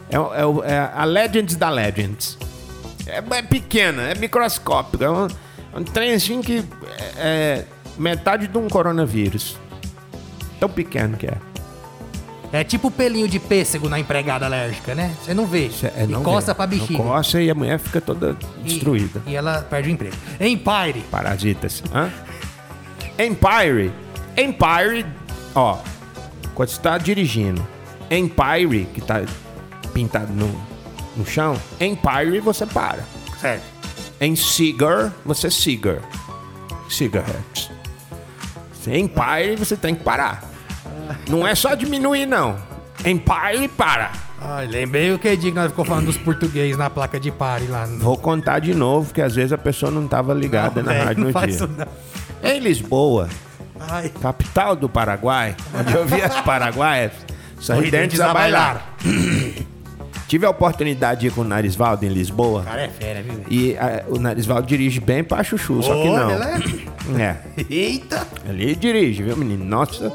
É, 0.10 0.16
é 0.16 0.72
é 0.72 0.92
a 0.94 1.04
Legends 1.04 1.56
da 1.56 1.72
Legends. 1.72 2.38
É, 3.08 3.18
é 3.18 3.42
pequena, 3.42 4.04
é 4.04 4.16
microscópica. 4.16 5.06
É 5.06 5.10
um, 5.10 5.26
é 5.26 5.30
um 5.76 5.84
trem 5.84 6.14
assim 6.14 6.42
que 6.42 6.64
é, 6.98 7.14
é 7.18 7.66
metade 7.98 8.48
de 8.48 8.58
um 8.58 8.68
coronavírus. 8.68 9.58
Tão 10.60 10.70
pequeno 10.70 11.18
que 11.18 11.28
é. 11.28 11.38
É 12.52 12.64
tipo 12.64 12.92
pelinho 12.92 13.28
de 13.28 13.40
pêssego 13.40 13.90
na 13.90 14.00
empregada 14.00 14.46
alérgica, 14.46 14.94
né? 14.94 15.12
Você 15.24 15.34
não 15.34 15.48
vê. 15.48 15.72
Cê- 15.72 15.88
é, 15.98 16.04
e 16.04 16.08
não 16.08 16.22
coça 16.22 16.54
vê. 16.54 16.56
pra 16.56 16.68
bexiga. 16.68 17.00
Não 17.04 17.10
coça 17.10 17.42
e 17.42 17.50
a 17.50 17.56
mulher 17.56 17.80
fica 17.80 18.00
toda 18.00 18.38
E- 18.60 18.64
destruída. 18.64 19.24
E, 19.26 19.36
ela 19.36 19.62
perde 19.64 19.90
o 19.90 19.92
emprego. 19.92 20.16
Empire. 20.40 21.04
Parasitas. 21.10 21.82
Hã? 21.94 22.12
Empire. 23.18 23.92
Empire, 24.38 25.06
ó. 25.56 25.80
Quando 26.54 26.70
você 26.70 26.80
tá 26.82 26.98
dirigindo, 27.00 27.66
Empire, 28.12 28.86
que 28.94 29.02
tá 29.02 29.24
pintado 29.92 30.32
no, 30.34 30.48
no 31.18 31.26
chão, 31.26 31.60
Empire 31.80 32.40
você 32.40 32.66
para. 32.68 33.04
Certo. 33.40 33.64
Em 34.24 34.38
Cigar, 34.38 35.12
você 35.26 35.52
Cigar. 35.52 35.98
Cigarettes. 36.90 37.70
Empire, 38.88 39.58
você 39.58 39.76
tem 39.76 39.94
que 39.94 40.02
parar. 40.02 40.50
Não 41.28 41.46
é 41.46 41.54
só 41.54 41.76
diminuir, 41.76 42.26
não. 42.26 42.58
Empire, 43.06 43.68
para. 43.68 44.14
Ai, 44.40 44.66
lembrei 44.68 45.12
o 45.12 45.20
que 45.20 45.36
dia 45.36 45.52
que 45.52 45.58
nós 45.58 45.72
ficou 45.72 45.84
falando 45.84 46.06
dos 46.06 46.16
portugueses 46.16 46.78
na 46.78 46.90
placa 46.90 47.20
de 47.20 47.32
pare 47.32 47.68
lá. 47.68 47.86
No... 47.86 48.00
Vou 48.00 48.18
contar 48.18 48.60
de 48.60 48.74
novo, 48.74 49.08
porque 49.08 49.22
às 49.22 49.36
vezes 49.36 49.52
a 49.52 49.58
pessoa 49.58 49.92
não 49.92 50.08
tava 50.08 50.34
ligada 50.34 50.82
Não, 50.82 50.94
na 50.94 51.04
rádio 51.04 51.26
no 51.26 51.34
dia. 51.34 51.50
isso 51.50 51.68
não. 51.68 51.88
Em 52.50 52.60
Lisboa, 52.62 53.28
Ai. 53.78 54.08
capital 54.22 54.74
do 54.74 54.88
Paraguai, 54.88 55.54
onde 55.78 55.94
eu 55.94 56.06
vi 56.06 56.22
as 56.22 56.40
paraguaias 56.44 57.12
sorridentes 57.60 58.22
a 58.22 58.34
bailar. 58.34 58.96
Tive 60.28 60.46
a 60.46 60.50
oportunidade 60.50 61.22
de 61.22 61.28
ir 61.28 61.32
com 61.32 61.42
o 61.42 61.44
Narisvaldo 61.44 62.06
em 62.06 62.10
Lisboa. 62.10 62.62
O 62.62 62.64
cara 62.64 62.82
é 62.84 62.90
fera, 62.90 63.22
viu? 63.22 63.34
velho? 63.34 63.46
E 63.50 63.78
ah, 63.78 64.04
o 64.08 64.18
Narisvaldo 64.18 64.66
dirige 64.68 65.00
bem 65.00 65.24
pra 65.24 65.44
chuchu, 65.44 65.82
só 65.84 65.94
que 66.02 66.10
não. 66.10 66.32
ele 66.32 66.88
É, 67.22 67.36
Eita! 67.70 68.26
ele 68.48 68.76
dirige, 68.76 69.22
viu, 69.22 69.36
menino? 69.38 69.64
Nossa, 69.64 70.12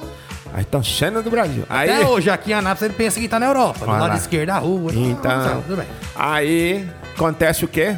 aí 0.53 0.63
estão 0.63 0.83
cena 0.83 1.23
do 1.23 1.31
Brasil. 1.31 1.65
Aí, 1.69 1.91
Até 1.91 2.07
hoje 2.07 2.31
aqui 2.31 2.51
em 2.51 2.55
Anápolis 2.55 2.83
ele 2.83 2.95
pensa 2.95 3.21
que 3.21 3.29
tá 3.29 3.39
na 3.39 3.47
Europa, 3.47 3.81
do 3.85 3.91
lado 3.91 4.09
lá. 4.09 4.17
esquerdo 4.17 4.49
da 4.49 4.59
rua. 4.59 4.93
Então, 4.95 5.63
tudo 5.63 5.77
bem. 5.77 5.87
aí 6.17 6.89
acontece 7.15 7.65
o 7.65 7.69
quê? 7.69 7.97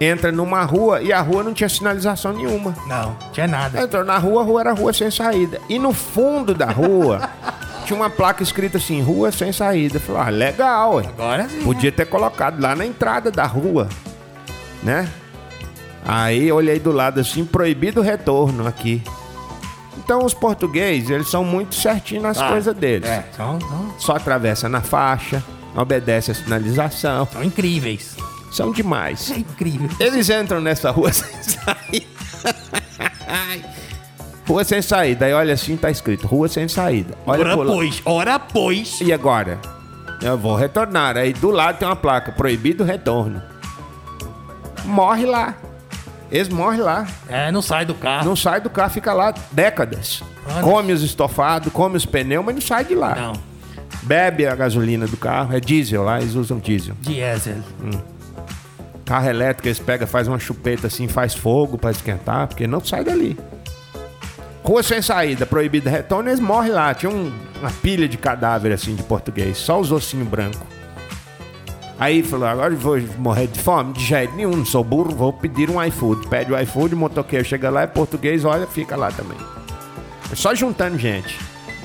Entra 0.00 0.32
numa 0.32 0.64
rua 0.64 1.00
e 1.00 1.12
a 1.12 1.20
rua 1.20 1.44
não 1.44 1.54
tinha 1.54 1.68
sinalização 1.68 2.32
nenhuma. 2.32 2.74
Não, 2.88 3.16
tinha 3.32 3.46
nada. 3.46 3.80
Entrou 3.80 4.04
na 4.04 4.18
rua, 4.18 4.42
a 4.42 4.44
rua 4.44 4.60
era 4.60 4.72
rua 4.72 4.92
sem 4.92 5.10
saída. 5.12 5.60
E 5.68 5.78
no 5.78 5.92
fundo 5.92 6.54
da 6.54 6.66
rua 6.66 7.30
tinha 7.92 8.02
uma 8.02 8.08
placa 8.10 8.42
escrita 8.42 8.78
assim, 8.78 9.02
rua 9.02 9.30
sem 9.30 9.52
saída. 9.52 9.96
Eu 9.96 10.00
falei, 10.00 10.22
ah, 10.22 10.30
legal, 10.30 10.94
ué. 10.96 11.04
Agora 11.06 11.48
sim. 11.48 11.62
Podia 11.62 11.92
ter 11.92 12.06
colocado 12.06 12.60
lá 12.60 12.74
na 12.74 12.86
entrada 12.86 13.30
da 13.30 13.44
rua, 13.44 13.88
né? 14.82 15.08
Aí 16.04 16.50
olhei 16.50 16.78
do 16.80 16.90
lado 16.90 17.20
assim, 17.20 17.44
proibido 17.44 18.00
o 18.00 18.02
retorno 18.02 18.66
aqui. 18.66 19.02
Então 19.98 20.24
os 20.24 20.32
portugueses, 20.34 21.10
eles 21.10 21.28
são 21.28 21.44
muito 21.44 21.74
certinhos 21.74 22.22
nas 22.24 22.38
Ah, 22.38 22.48
coisas 22.48 22.74
deles. 22.74 23.08
É, 23.08 23.24
são, 23.36 23.60
são, 23.60 23.94
Só 23.98 24.16
atravessa 24.16 24.68
na 24.68 24.80
faixa, 24.80 25.42
obedece 25.76 26.30
a 26.30 26.34
sinalização. 26.34 27.28
são 27.30 27.44
incríveis. 27.44 28.16
São 28.50 28.72
demais. 28.72 29.30
É 29.30 29.36
incrível. 29.38 29.88
Eles 30.00 30.28
entram 30.28 30.60
nessa 30.60 30.90
rua 30.90 31.12
sem 31.12 31.30
saída. 31.42 32.06
rua 34.52 34.64
sem 34.64 34.82
saída. 34.82 35.26
Aí 35.26 35.32
olha 35.32 35.54
assim, 35.54 35.76
tá 35.76 35.90
escrito 35.90 36.26
rua 36.26 36.46
sem 36.46 36.68
saída. 36.68 37.14
Olha 37.26 37.56
Ora 37.56 37.56
pois, 37.56 38.02
ora 38.04 38.38
pois. 38.38 39.00
E 39.00 39.12
agora? 39.12 39.58
Eu 40.20 40.36
vou 40.36 40.54
retornar. 40.54 41.16
Aí 41.16 41.32
do 41.32 41.50
lado 41.50 41.78
tem 41.78 41.88
uma 41.88 41.96
placa, 41.96 42.30
proibido 42.32 42.84
retorno. 42.84 43.42
Morre 44.84 45.24
lá. 45.24 45.56
Eles 46.30 46.48
morrem 46.48 46.80
lá. 46.80 47.06
É, 47.28 47.50
não 47.50 47.60
sai 47.60 47.84
do 47.84 47.94
carro. 47.94 48.24
Não 48.24 48.36
sai 48.36 48.60
do 48.60 48.70
carro, 48.70 48.90
fica 48.90 49.12
lá 49.12 49.34
décadas. 49.50 50.22
Olha. 50.46 50.62
Come 50.62 50.92
os 50.92 51.02
estofados, 51.02 51.72
come 51.72 51.96
os 51.96 52.06
pneus, 52.06 52.44
mas 52.44 52.54
não 52.54 52.62
sai 52.62 52.84
de 52.84 52.94
lá. 52.94 53.14
Não. 53.14 53.32
Bebe 54.02 54.46
a 54.46 54.54
gasolina 54.54 55.06
do 55.06 55.16
carro. 55.16 55.54
É 55.54 55.60
diesel 55.60 56.02
lá, 56.02 56.20
eles 56.20 56.34
usam 56.34 56.58
diesel. 56.58 56.94
Diesel. 57.00 57.62
Carro 59.04 59.28
elétrico, 59.28 59.68
eles 59.68 59.78
pegam, 59.78 60.06
faz 60.06 60.26
uma 60.26 60.38
chupeta 60.38 60.86
assim, 60.86 61.06
faz 61.06 61.34
fogo 61.34 61.76
pra 61.76 61.90
esquentar, 61.90 62.48
porque 62.48 62.66
não 62.66 62.82
sai 62.82 63.04
dali. 63.04 63.38
Rua 64.62 64.82
sem 64.82 65.02
saída, 65.02 65.44
proibido 65.44 65.88
retorno, 65.90 66.28
eles 66.28 66.38
morrem 66.40 66.70
lá. 66.72 66.94
Tinha 66.94 67.10
um- 67.10 67.32
uma 67.60 67.70
pilha 67.70 68.08
de 68.08 68.16
cadáver 68.16 68.72
assim 68.72 68.94
de 68.94 69.02
português, 69.02 69.58
só 69.58 69.80
os 69.80 69.90
ossinhos 69.90 70.28
brancos. 70.28 70.60
Aí 71.98 72.22
falou: 72.22 72.46
agora 72.48 72.72
eu 72.72 72.78
vou 72.78 73.00
morrer 73.18 73.46
de 73.48 73.58
fome? 73.60 73.92
De 73.92 74.04
jeito 74.04 74.34
nenhum, 74.34 74.56
não 74.56 74.64
sou 74.64 74.82
burro, 74.82 75.14
vou 75.14 75.32
pedir 75.32 75.68
um 75.70 75.82
iFood. 75.84 76.26
Pede 76.28 76.52
o 76.52 76.58
iFood, 76.60 76.94
o 76.94 76.98
motoqueiro 76.98 77.44
chega 77.44 77.70
lá, 77.70 77.82
é 77.82 77.86
português, 77.86 78.44
olha, 78.44 78.66
fica 78.66 78.96
lá 78.96 79.10
também. 79.10 79.36
É 80.30 80.34
só 80.34 80.54
juntando 80.54 80.98
gente. 80.98 81.38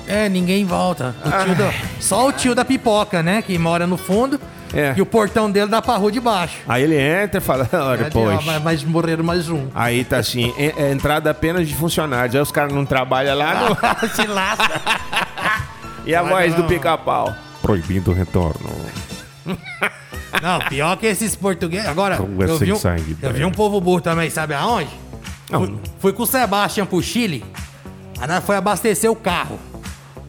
É, 0.06 0.28
ninguém 0.28 0.64
volta. 0.64 1.14
O 1.24 1.44
tio 1.44 1.54
da- 1.54 1.72
só 2.00 2.28
o 2.28 2.32
tio 2.32 2.54
da 2.54 2.64
pipoca, 2.64 3.22
né? 3.22 3.42
Que 3.42 3.58
mora 3.58 3.86
no 3.86 3.96
fundo. 3.98 4.40
É. 4.74 4.92
E 4.96 5.00
o 5.02 5.06
portão 5.06 5.50
dele 5.50 5.66
dá 5.68 5.80
pra 5.80 5.96
rua 5.96 6.12
de 6.12 6.20
baixo. 6.20 6.56
Aí 6.68 6.82
ele 6.82 6.96
entra 6.98 7.38
e 7.38 7.40
fala: 7.40 7.68
olha, 7.72 8.02
É, 8.02 8.10
pois. 8.10 8.44
mas, 8.44 8.62
mas 8.62 8.84
morreram 8.84 9.24
mais 9.24 9.48
um. 9.48 9.68
Aí 9.74 10.04
tá 10.04 10.18
assim, 10.18 10.52
é, 10.58 10.74
é 10.76 10.92
entrada 10.92 11.30
apenas 11.30 11.66
de 11.66 11.74
funcionários. 11.74 12.34
Aí 12.34 12.40
os 12.42 12.52
caras 12.52 12.72
não 12.72 12.84
trabalham 12.84 13.36
lá, 13.36 13.54
não. 13.54 13.76
Se 14.10 14.26
lasca. 14.26 14.80
E 16.04 16.14
a 16.14 16.22
Vai, 16.22 16.48
voz 16.50 16.54
do 16.54 16.64
pica-pau? 16.64 17.34
Proibindo 17.62 18.10
o 18.10 18.14
retorno. 18.14 18.70
Não, 20.42 20.58
pior 20.68 20.96
que 20.96 21.06
esses 21.06 21.34
portugueses. 21.34 21.88
Agora, 21.88 22.16
Rua 22.16 22.44
eu 22.44 22.58
vi, 22.58 22.72
um, 22.72 22.76
saída. 22.76 23.26
eu 23.26 23.32
vi 23.32 23.44
um 23.44 23.50
povo 23.50 23.80
burro 23.80 24.00
também, 24.00 24.28
sabe 24.30 24.54
aonde? 24.54 24.90
Não. 25.50 25.64
Fui, 25.66 25.78
fui 26.00 26.12
com 26.12 26.22
o 26.22 26.26
Sebastian 26.26 26.84
pro 26.86 27.02
Chile. 27.02 27.42
Aí 28.20 28.28
nós 28.28 28.44
foi 28.44 28.56
abastecer 28.56 29.10
o 29.10 29.16
carro. 29.16 29.58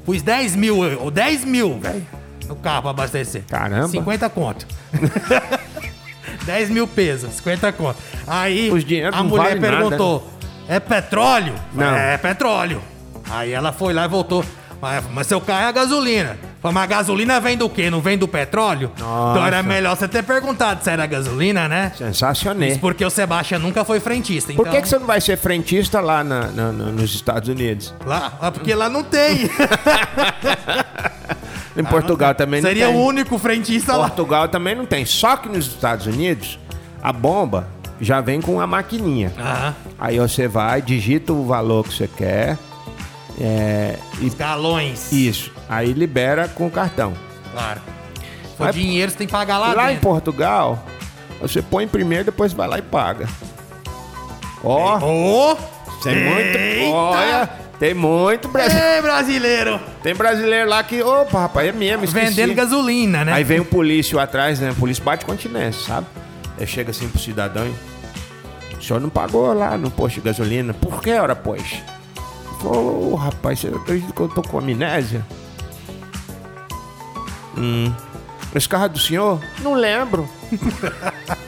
Pus 0.05 0.21
10 0.21 0.55
mil, 0.55 0.77
ou 1.01 1.11
10 1.11 1.43
mil, 1.45 1.77
velho, 1.79 2.05
no 2.49 2.55
carro 2.55 2.81
pra 2.81 2.91
abastecer. 2.91 3.43
Caramba. 3.47 3.87
50 3.87 4.29
conto. 4.29 4.65
10 6.45 6.69
mil 6.71 6.87
pesos, 6.87 7.31
50 7.35 7.71
conto. 7.73 7.97
Aí 8.27 8.69
a 9.13 9.23
mulher 9.23 9.57
valem 9.57 9.59
nada, 9.61 9.77
perguntou: 9.77 10.27
é 10.67 10.79
petróleo? 10.79 11.53
Não. 11.73 11.95
É 11.95 12.17
petróleo. 12.17 12.81
Aí 13.29 13.53
ela 13.53 13.71
foi 13.71 13.93
lá 13.93 14.05
e 14.05 14.07
voltou. 14.07 14.43
Mas, 14.81 15.03
mas 15.11 15.27
seu 15.27 15.41
carro 15.41 15.63
é 15.63 15.67
a 15.67 15.71
gasolina. 15.73 16.37
Falei, 16.61 16.73
Mas 16.73 16.83
a 16.83 16.87
gasolina 16.87 17.39
vem 17.41 17.57
do 17.57 17.69
quê? 17.69 17.89
Não 17.89 17.99
vem 17.99 18.17
do 18.17 18.29
petróleo? 18.29 18.91
Então 18.95 19.45
era 19.45 19.61
melhor 19.61 19.93
você 19.95 20.07
ter 20.07 20.23
perguntado 20.23 20.81
se 20.81 20.89
era 20.89 21.05
gasolina, 21.05 21.67
né? 21.67 21.91
Sensacional. 21.97 22.63
Isso 22.67 22.79
porque 22.79 23.03
o 23.03 23.09
Sebastião 23.09 23.59
nunca 23.59 23.83
foi 23.83 23.99
frentista. 23.99 24.53
Então, 24.53 24.63
Por 24.63 24.71
que, 24.71 24.81
que 24.81 24.87
você 24.87 24.97
não 24.97 25.05
vai 25.05 25.19
ser 25.19 25.37
frentista 25.37 25.99
lá 25.99 26.23
na- 26.23 26.47
na- 26.47 26.71
na- 26.71 26.91
nos 26.93 27.13
Estados 27.13 27.49
Unidos? 27.49 27.93
Lá, 28.05 28.31
ah, 28.41 28.51
porque 28.51 28.73
lá 28.73 28.87
não 28.89 29.03
tem. 29.03 29.49
Em 31.79 31.83
Portugal 31.85 32.35
também 32.35 32.61
não 32.61 32.69
Ah, 32.69 32.73
Seria 32.73 32.87
tem. 32.87 32.95
o 32.95 32.99
único 32.99 33.37
frentista 33.37 33.95
lá. 33.95 34.07
Portugal 34.09 34.47
também 34.49 34.75
não 34.75 34.85
tem. 34.85 35.05
Só 35.05 35.37
que 35.37 35.47
nos 35.47 35.65
Estados 35.67 36.05
Unidos, 36.05 36.59
a 37.01 37.13
bomba 37.13 37.67
já 38.01 38.19
vem 38.21 38.41
com 38.41 38.59
a 38.59 38.67
maquininha. 38.67 39.31
Aham. 39.37 39.75
Aí 39.97 40.19
você 40.19 40.47
vai, 40.47 40.81
digita 40.81 41.31
o 41.33 41.45
valor 41.45 41.85
que 41.85 41.93
você 41.93 42.07
quer. 42.07 42.57
É, 43.39 43.95
e 44.19 44.29
Galões. 44.31 45.11
isso. 45.13 45.51
Aí 45.69 45.93
libera 45.93 46.47
com 46.49 46.67
o 46.67 46.71
cartão. 46.71 47.13
Claro. 47.53 47.79
O 48.59 48.71
dinheiro 48.71 49.09
você 49.11 49.17
tem 49.19 49.27
que 49.27 49.31
pagar 49.31 49.57
lá, 49.57 49.73
Lá 49.73 49.85
em 49.85 49.95
dentro. 49.95 50.01
Portugal, 50.09 50.83
você 51.39 51.61
põe 51.61 51.87
primeiro, 51.87 52.25
depois 52.25 52.51
vai 52.51 52.67
lá 52.67 52.77
e 52.77 52.81
paga. 52.81 53.27
Ó, 54.63 54.97
Ô! 54.99 55.55
tem 56.03 56.15
muito. 56.25 56.57
Eita! 56.57 56.93
Olha, 56.93 57.49
tem 57.79 57.93
muito 57.93 58.49
brasileiro. 58.49 58.95
Ei, 58.95 59.01
brasileiro! 59.01 59.79
Tem 60.03 60.13
brasileiro 60.13 60.69
lá 60.69 60.83
que, 60.83 61.01
opa, 61.01 61.39
rapaz, 61.39 61.69
é 61.69 61.71
mesmo, 61.71 62.03
esqueci. 62.03 62.25
Vendendo 62.25 62.53
gasolina, 62.53 63.23
né? 63.23 63.31
Aí 63.31 63.43
vem 63.43 63.61
o 63.61 63.65
polício 63.65 64.19
atrás, 64.19 64.59
né? 64.59 64.71
O 64.71 64.75
polício 64.75 65.01
bate 65.03 65.25
continência, 65.25 65.81
sabe? 65.87 66.07
Aí 66.59 66.67
chega 66.67 66.91
assim 66.91 67.07
pro 67.07 67.19
cidadão 67.19 67.65
e... 67.65 67.89
O 68.75 68.83
senhor 68.83 68.99
não 68.99 69.09
pagou 69.09 69.53
lá 69.53 69.77
no 69.77 69.89
posto 69.89 70.15
de 70.15 70.21
gasolina. 70.21 70.73
Por 70.73 71.01
que, 71.01 71.11
ora, 71.11 71.35
pois? 71.35 71.81
Falou, 72.61 73.13
ô, 73.13 73.15
rapaz, 73.15 73.59
você 73.59 73.67
acredita 73.67 74.11
que 74.11 74.19
eu 74.19 74.27
tô 74.29 74.41
com 74.41 74.59
amnésia? 74.59 75.25
Hum. 77.57 77.93
Esse 78.53 78.67
carro 78.67 78.85
é 78.85 78.89
do 78.89 78.99
senhor? 78.99 79.39
Não 79.61 79.73
lembro. 79.73 80.27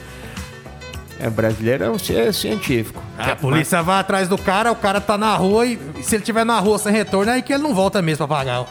é 1.22 1.30
brasileiro, 1.30 1.84
é 1.84 1.90
um 1.90 2.00
ci- 2.00 2.34
científico. 2.34 3.02
A 3.18 3.36
polícia 3.36 3.82
vai 3.84 4.00
atrás 4.00 4.28
do 4.28 4.38
cara, 4.38 4.72
o 4.72 4.76
cara 4.76 5.00
tá 5.00 5.18
na 5.18 5.36
rua 5.36 5.66
e 5.66 5.80
se 6.02 6.16
ele 6.16 6.24
tiver 6.24 6.44
na 6.44 6.60
rua 6.60 6.78
sem 6.80 6.92
retorno, 6.92 7.32
é 7.32 7.36
aí 7.36 7.42
que 7.42 7.54
ele 7.54 7.64
não 7.64 7.74
volta 7.76 8.02
mesmo 8.02 8.26
pra 8.28 8.38
pagar 8.38 8.62
o, 8.62 8.68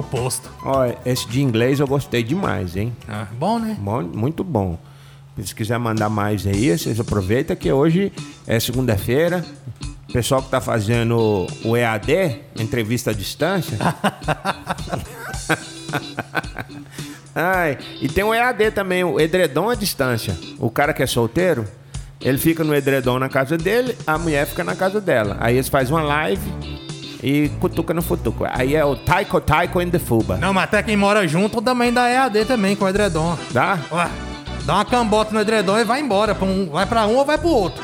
o 0.00 0.02
posto. 0.02 0.50
Olha, 0.64 0.96
esse 1.04 1.28
de 1.28 1.42
inglês 1.42 1.80
eu 1.80 1.86
gostei 1.86 2.22
demais, 2.22 2.74
hein? 2.76 2.92
Ah, 3.08 3.26
bom, 3.38 3.58
né? 3.58 3.76
Bom, 3.78 4.02
muito 4.02 4.42
bom. 4.42 4.78
Se 5.44 5.54
quiser 5.54 5.78
mandar 5.78 6.08
mais 6.08 6.46
aí, 6.46 6.76
vocês 6.78 6.98
aproveitam 7.00 7.56
que 7.56 7.70
hoje 7.72 8.12
é 8.46 8.58
segunda-feira. 8.60 9.44
O 10.08 10.12
pessoal 10.12 10.40
que 10.40 10.48
tá 10.48 10.60
fazendo 10.60 11.46
o 11.64 11.76
EAD, 11.76 12.40
entrevista 12.56 13.10
à 13.10 13.12
distância. 13.14 13.76
Ai, 17.34 17.78
e 18.00 18.08
tem 18.08 18.22
o 18.24 18.32
EAD 18.32 18.70
também, 18.70 19.02
o 19.04 19.18
edredom 19.18 19.68
à 19.68 19.74
distância. 19.74 20.36
O 20.58 20.70
cara 20.70 20.92
que 20.92 21.02
é 21.02 21.06
solteiro, 21.06 21.64
ele 22.20 22.38
fica 22.38 22.62
no 22.62 22.74
edredom 22.74 23.18
na 23.18 23.28
casa 23.28 23.56
dele, 23.58 23.96
a 24.06 24.16
mulher 24.16 24.46
fica 24.46 24.62
na 24.62 24.76
casa 24.76 25.00
dela. 25.00 25.36
Aí 25.40 25.56
eles 25.56 25.68
fazem 25.68 25.92
uma 25.94 26.02
live 26.02 26.40
e 27.22 27.48
cutuca 27.60 27.92
no 27.92 28.02
futuco. 28.02 28.44
Aí 28.48 28.74
é 28.76 28.84
o 28.84 28.94
Taiko 28.94 29.40
Taiko 29.40 29.80
and 29.80 29.90
the 29.90 29.98
Fuba. 29.98 30.36
Não, 30.36 30.52
mas 30.52 30.64
até 30.64 30.82
quem 30.82 30.96
mora 30.96 31.26
junto 31.26 31.60
também 31.60 31.92
dá 31.92 32.08
EAD 32.08 32.44
também 32.44 32.76
com 32.76 32.84
o 32.84 32.88
edredom. 32.88 33.36
Dá? 33.50 33.78
Ué, 33.90 34.08
dá 34.64 34.74
uma 34.74 34.84
cambota 34.84 35.32
no 35.34 35.40
edredom 35.40 35.78
e 35.78 35.84
vai 35.84 36.00
embora. 36.00 36.34
Pra 36.34 36.46
um, 36.46 36.68
vai 36.70 36.86
pra 36.86 37.06
um 37.06 37.16
ou 37.16 37.24
vai 37.24 37.36
pro 37.38 37.48
outro. 37.48 37.82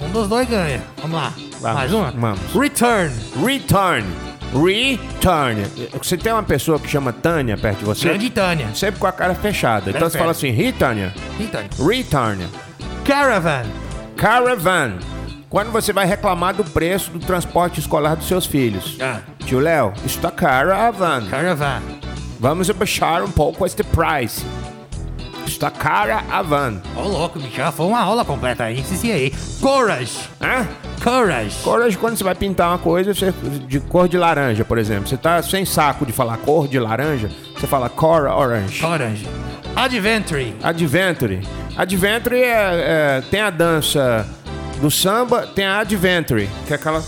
Um 0.00 0.10
dos 0.10 0.26
dois 0.28 0.48
ganha. 0.48 0.82
Vamos 1.02 1.16
lá. 1.20 1.34
Hum. 1.36 1.48
Vamos, 1.60 1.76
Mais 1.76 1.92
uma? 1.92 2.10
vamos. 2.12 2.40
Return. 2.54 3.12
Return. 3.44 4.06
Return. 4.52 5.62
Você 5.92 6.16
tem 6.16 6.32
uma 6.32 6.42
pessoa 6.42 6.78
que 6.78 6.88
chama 6.88 7.12
Tânia 7.12 7.56
perto 7.56 7.80
de 7.80 7.84
você? 7.84 8.08
Grande 8.08 8.30
Tânia. 8.30 8.74
Sempre 8.74 9.00
com 9.00 9.06
a 9.06 9.12
cara 9.12 9.34
fechada. 9.34 9.90
Então 9.90 10.08
você 10.08 10.18
fala 10.18 10.30
assim, 10.30 10.50
Ritânia. 10.50 11.12
Return. 11.38 11.68
Return. 11.78 12.48
Caravan. 13.04 13.62
Caravan. 14.16 14.98
Quando 15.48 15.70
você 15.70 15.92
vai 15.92 16.06
reclamar 16.06 16.54
do 16.54 16.64
preço 16.64 17.10
do 17.10 17.18
transporte 17.18 17.80
escolar 17.80 18.14
dos 18.16 18.28
seus 18.28 18.44
filhos. 18.44 18.98
Ah. 19.00 19.20
Tio 19.44 19.58
Léo, 19.58 19.94
está 20.04 20.30
caravan. 20.30 21.26
Caravan. 21.26 21.80
Vamos 22.38 22.68
abaixar 22.68 23.24
um 23.24 23.30
pouco 23.30 23.64
este 23.64 23.82
price. 23.82 24.44
Está 25.48 25.70
cara 25.70 26.22
a 26.30 26.42
van. 26.42 26.80
Ô, 26.96 27.02
louco, 27.02 27.38
bicho. 27.38 27.56
Já 27.56 27.72
foi 27.72 27.86
uma 27.86 28.00
aula 28.00 28.24
completa 28.24 28.64
aí. 28.64 28.82
Sim, 28.84 29.10
aí. 29.12 29.32
Courage. 29.60 30.18
Hã? 30.40 30.66
Courage. 31.02 31.56
Coragem, 31.62 31.98
quando 31.98 32.16
você 32.16 32.24
vai 32.24 32.34
pintar 32.34 32.68
uma 32.70 32.78
coisa 32.78 33.14
você- 33.14 33.32
de 33.66 33.80
cor 33.80 34.08
de 34.08 34.16
laranja, 34.18 34.64
por 34.64 34.78
exemplo. 34.78 35.08
Você 35.08 35.16
tá 35.16 35.42
sem 35.42 35.64
saco 35.64 36.04
de 36.04 36.12
falar 36.12 36.36
cor 36.38 36.68
de 36.68 36.78
laranja, 36.78 37.30
você 37.58 37.66
fala 37.66 37.88
cor 37.88 38.22
orange. 38.26 38.80
Courage. 38.80 39.26
Adventure. 39.76 40.54
Adventure. 40.62 41.40
Adventure 41.76 42.36
é, 42.36 42.48
é- 43.18 43.22
tem 43.30 43.40
a 43.40 43.50
dança 43.50 44.26
do 44.80 44.90
samba, 44.90 45.46
tem 45.46 45.64
a 45.66 45.78
Adventure, 45.80 46.48
que 46.66 46.72
é 46.72 46.76
aquela. 46.76 47.02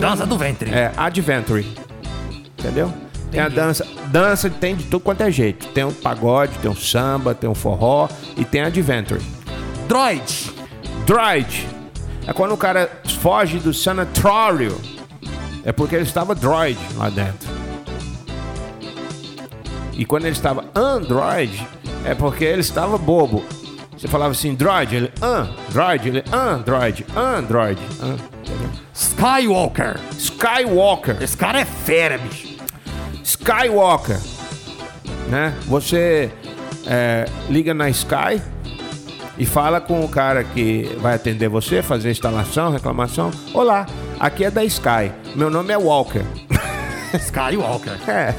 Dança 0.00 0.24
do 0.26 0.38
ventre. 0.38 0.70
É, 0.72 0.92
Adventure. 0.96 1.66
Entendeu? 2.58 2.92
Tem 3.30 3.40
a 3.40 3.48
dança. 3.48 3.86
Dança 4.06 4.48
tem 4.48 4.74
de 4.74 4.84
tudo 4.84 5.00
quanto 5.00 5.22
é 5.22 5.30
jeito. 5.30 5.66
Tem 5.68 5.84
um 5.84 5.92
pagode, 5.92 6.58
tem 6.58 6.70
um 6.70 6.76
samba, 6.76 7.34
tem 7.34 7.48
um 7.48 7.54
forró 7.54 8.08
e 8.36 8.44
tem 8.44 8.62
Adventure. 8.62 9.20
Droid. 9.86 10.52
Droid. 11.06 11.66
É 12.26 12.32
quando 12.32 12.52
o 12.52 12.56
cara 12.56 12.90
foge 13.20 13.58
do 13.58 13.72
sanatório. 13.72 14.78
É 15.64 15.72
porque 15.72 15.94
ele 15.94 16.04
estava 16.04 16.34
droid 16.34 16.78
lá 16.96 17.10
dentro. 17.10 17.48
E 19.92 20.04
quando 20.04 20.24
ele 20.24 20.36
estava 20.36 20.64
android, 20.74 21.66
é 22.04 22.14
porque 22.14 22.44
ele 22.44 22.60
estava 22.60 22.96
bobo. 22.96 23.44
Você 23.96 24.06
falava 24.06 24.30
assim, 24.30 24.54
droid, 24.54 24.94
ele, 24.94 25.12
ah, 25.20 25.48
droid, 25.70 26.08
ele, 26.08 26.24
android, 26.32 27.04
android. 27.16 27.80
Skywalker. 28.94 29.98
Skywalker. 30.16 31.20
Esse 31.20 31.36
cara 31.36 31.60
é 31.60 31.64
fera, 31.64 32.16
bicho. 32.16 32.47
Skywalker. 33.28 34.18
Né? 35.28 35.54
Você 35.66 36.30
é, 36.86 37.26
liga 37.50 37.74
na 37.74 37.90
Sky 37.90 38.40
e 39.36 39.44
fala 39.44 39.82
com 39.82 40.02
o 40.02 40.08
cara 40.08 40.42
que 40.42 40.96
vai 40.98 41.14
atender 41.14 41.48
você, 41.48 41.82
fazer 41.82 42.10
instalação, 42.10 42.72
reclamação. 42.72 43.30
Olá, 43.52 43.86
aqui 44.18 44.44
é 44.44 44.50
da 44.50 44.64
Sky. 44.64 45.12
Meu 45.34 45.50
nome 45.50 45.74
é 45.74 45.76
Walker. 45.76 46.24
Skywalker. 47.20 47.98
É. 48.08 48.34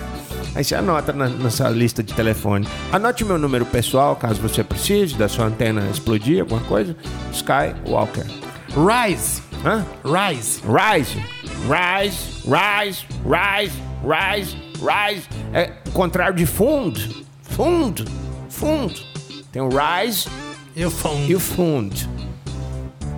Aí 0.56 0.64
você 0.64 0.74
anota 0.74 1.14
na, 1.14 1.52
sua 1.52 1.70
lista 1.70 2.02
de 2.02 2.12
telefone. 2.16 2.68
Anote 2.92 3.24
meu 3.24 3.38
número 3.38 3.68
pessoal, 3.68 4.16
caso 4.16 4.42
você 4.42 4.64
precise 4.64 5.16
da 5.16 5.30
sua 5.30 5.46
antena 5.46 5.88
explodir, 5.92 6.42
alguma 6.42 6.62
coisa. 6.62 6.96
Skywalker. 7.32 8.26
Rise. 8.70 9.44
Hã? 9.64 9.86
Rise. 10.04 10.62
Rise. 10.66 11.24
Rise, 11.68 12.18
rise, 12.48 13.06
rise, 13.28 13.84
rise, 14.02 14.69
rise. 14.80 15.24
É 15.54 15.72
o 15.88 15.92
contrário 15.92 16.36
de 16.36 16.46
fundo. 16.46 17.00
Fundo. 17.44 18.06
Fundo. 18.50 18.94
Tem 19.52 19.62
o 19.62 19.70
rise 19.70 20.28
Eu 20.76 20.90
fundo. 20.92 21.30
e 21.32 21.36
o 21.36 21.40
fundo. 21.40 21.96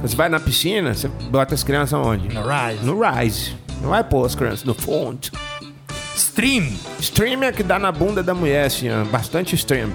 Você 0.02 0.16
vai 0.16 0.30
na 0.30 0.40
piscina, 0.40 0.94
você 0.94 1.08
bota 1.08 1.54
as 1.54 1.64
crianças 1.64 1.94
onde? 1.94 2.28
No 2.34 2.42
Rise. 2.42 2.84
No 2.84 3.00
rise. 3.02 3.56
Não 3.82 3.90
vai 3.90 4.04
pôr 4.04 4.26
as 4.26 4.34
crianças 4.34 4.64
no 4.64 4.74
fundo. 4.74 5.30
Stream. 6.16 6.68
Stream 7.00 7.44
é 7.44 7.52
que 7.52 7.62
dá 7.64 7.78
na 7.78 7.92
bunda 7.92 8.24
da 8.24 8.34
mulher, 8.34 8.66
assim, 8.66 8.90
ó, 8.90 9.04
bastante 9.06 9.54
stream. 9.56 9.92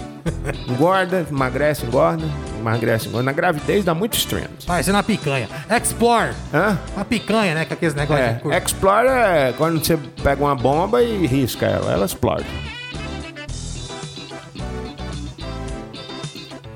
Engorda, 0.68 1.26
emagrece, 1.30 1.84
engorda, 1.84 2.24
emagrece. 2.68 3.08
Na 3.08 3.32
gravidez 3.32 3.84
dá 3.84 3.94
muito 3.94 4.14
stream. 4.16 4.48
Vai 4.66 4.82
ser 4.82 4.92
na 4.92 5.02
picanha. 5.02 5.48
Explore. 5.70 6.32
Hã? 6.52 6.78
Uma 6.96 7.04
picanha, 7.04 7.54
né? 7.54 7.64
Com 7.64 7.74
aqueles 7.74 7.94
negócios 7.94 8.26
É, 8.26 8.32
de 8.34 8.64
explore 8.64 9.08
é 9.08 9.54
quando 9.56 9.84
você 9.84 9.96
pega 10.22 10.42
uma 10.42 10.54
bomba 10.54 11.02
e 11.02 11.26
risca 11.26 11.66
ela, 11.66 11.92
ela 11.92 12.06
explode. 12.06 12.46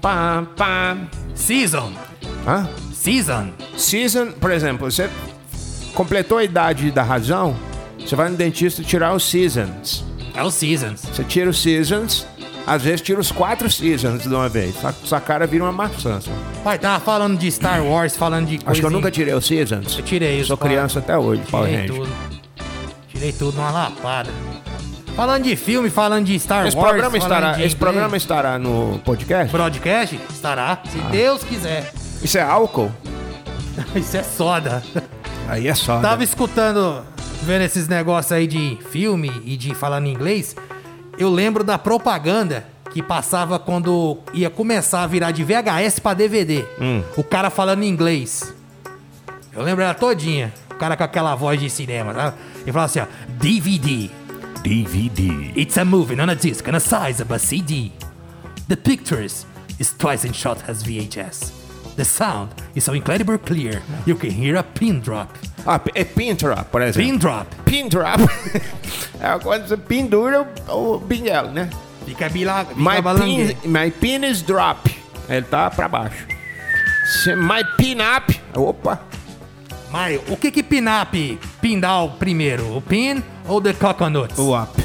Pam, 0.00 0.46
pam. 0.56 1.08
Season. 1.34 1.92
Hã? 2.46 2.68
Season. 2.92 3.50
Season, 3.76 4.32
por 4.32 4.50
exemplo, 4.50 4.90
você 4.90 5.08
completou 5.94 6.38
a 6.38 6.44
idade 6.44 6.90
da 6.90 7.02
razão, 7.02 7.56
você 7.98 8.14
vai 8.14 8.28
no 8.28 8.36
dentista 8.36 8.82
tirar 8.82 9.14
os 9.14 9.24
seasons. 9.28 10.04
É 10.34 10.42
o 10.42 10.50
Seasons. 10.50 11.02
Você 11.02 11.24
tira 11.24 11.50
os 11.50 11.60
seasons, 11.60 12.24
às 12.68 12.82
vezes 12.82 13.00
tira 13.00 13.18
os 13.20 13.32
quatro 13.32 13.70
seasons 13.70 14.22
de 14.22 14.28
uma 14.28 14.48
vez. 14.48 14.74
Sua, 14.76 14.92
sua 15.04 15.20
cara 15.20 15.46
vira 15.46 15.64
uma 15.64 15.72
maçã. 15.72 16.20
só. 16.20 16.30
Pai, 16.62 16.78
tava 16.78 17.02
falando 17.02 17.38
de 17.38 17.50
Star 17.50 17.82
Wars, 17.84 18.16
falando 18.16 18.46
de 18.46 18.58
coisa. 18.58 18.70
Acho 18.70 18.80
que 18.80 18.86
eu 18.86 18.90
nunca 18.90 19.10
tirei 19.10 19.34
os 19.34 19.46
seasons. 19.46 19.96
Eu 19.98 20.04
tirei 20.04 20.38
isso. 20.38 20.48
Sou 20.48 20.56
criança 20.56 20.98
até 20.98 21.16
hoje, 21.16 21.42
Power 21.50 21.66
Tirei 21.68 21.86
Ranger. 21.86 21.96
tudo. 21.96 22.12
Tirei 23.08 23.32
tudo 23.32 23.56
numa 23.56 23.70
lapada. 23.70 24.30
Falando 25.16 25.42
de 25.44 25.56
filme, 25.56 25.90
falando 25.90 26.26
de 26.26 26.38
Star 26.38 26.66
Esse 26.66 26.76
Wars. 26.76 26.88
programa, 26.90 27.10
falando 27.20 27.22
estará, 27.22 27.52
de 27.54 27.62
esse 27.64 27.74
programa 27.76 28.16
estará 28.16 28.58
no 28.58 29.00
podcast? 29.04 29.50
Broadcast? 29.50 30.20
Estará. 30.30 30.80
Se 30.88 30.98
Deus 31.10 31.42
quiser. 31.42 31.92
Isso 32.22 32.38
é 32.38 32.42
álcool? 32.42 32.92
Isso 33.96 34.16
é 34.16 34.22
soda. 34.22 34.82
Aí 35.48 35.66
é 35.66 35.74
só. 35.74 35.98
Tava 36.00 36.22
escutando 36.22 37.02
vendo 37.42 37.62
esses 37.62 37.88
negócios 37.88 38.30
aí 38.30 38.46
de 38.46 38.78
filme 38.90 39.32
e 39.44 39.56
de 39.56 39.74
falando 39.74 40.06
inglês, 40.06 40.54
eu 41.18 41.30
lembro 41.30 41.64
da 41.64 41.76
propaganda 41.76 42.66
que 42.92 43.02
passava 43.02 43.58
quando 43.58 44.18
ia 44.32 44.48
começar 44.48 45.02
a 45.02 45.06
virar 45.06 45.30
de 45.30 45.44
VHS 45.44 45.98
pra 45.98 46.14
DVD. 46.14 46.64
O 47.16 47.24
cara 47.24 47.50
falando 47.50 47.82
inglês. 47.82 48.54
Eu 49.52 49.62
lembro 49.62 49.82
ela 49.82 49.94
todinha. 49.94 50.52
O 50.70 50.74
cara 50.76 50.96
com 50.96 51.02
aquela 51.04 51.34
voz 51.34 51.60
de 51.60 51.68
cinema, 51.68 52.14
tá? 52.14 52.34
Ele 52.62 52.72
falava 52.72 52.84
assim, 52.86 53.00
ó, 53.00 53.06
DVD. 53.28 54.08
DVD. 54.62 55.52
It's 55.56 55.76
a 55.76 55.84
movie 55.84 56.20
on 56.20 56.30
a 56.30 56.34
disc 56.34 56.66
on 56.68 56.76
a 56.76 56.80
size 56.80 57.20
of 57.20 57.32
a 57.32 57.38
CD. 57.38 57.90
The 58.68 58.76
pictures 58.76 59.46
is 59.78 59.92
twice 59.92 60.26
as 60.26 60.36
shot 60.36 60.62
as 60.68 60.82
VHS. 60.82 61.57
The 61.98 62.04
sound 62.04 62.50
is 62.76 62.84
so 62.84 62.92
incredibly 62.92 63.38
clear 63.38 63.82
you 64.06 64.14
can 64.14 64.30
hear 64.30 64.54
a 64.54 64.62
pin 64.62 65.00
drop. 65.00 65.36
Ah, 65.66 65.80
é 65.96 66.04
pin 66.04 66.36
drop, 66.36 66.70
por 66.70 66.80
exemplo. 66.80 67.02
Pin 67.02 67.18
drop. 67.18 67.46
Pin 67.64 67.88
drop. 67.88 68.20
é 69.20 69.36
quando 69.42 69.66
você 69.66 69.76
pendura 69.76 70.46
o 70.68 71.00
pinguelo, 71.00 71.50
né? 71.50 71.68
Fica, 72.06 72.28
bila, 72.28 72.64
fica 72.66 72.80
My 72.80 73.02
pin, 73.02 73.68
my 73.68 73.90
pin 73.90 74.24
is 74.24 74.42
drop. 74.42 74.88
Ele 75.28 75.42
tá 75.42 75.68
pra 75.70 75.88
baixo. 75.88 76.24
My 77.36 77.64
pin 77.76 77.98
up. 78.00 78.40
Opa. 78.54 79.00
Mas 79.90 80.20
o 80.28 80.36
que 80.36 80.52
que 80.52 80.62
pin-up, 80.62 81.38
pin 81.60 81.80
down 81.80 82.10
primeiro? 82.16 82.76
O 82.76 82.80
pin 82.80 83.24
ou 83.48 83.60
the 83.60 83.72
coconut? 83.72 84.38
O 84.38 84.54
up. 84.54 84.77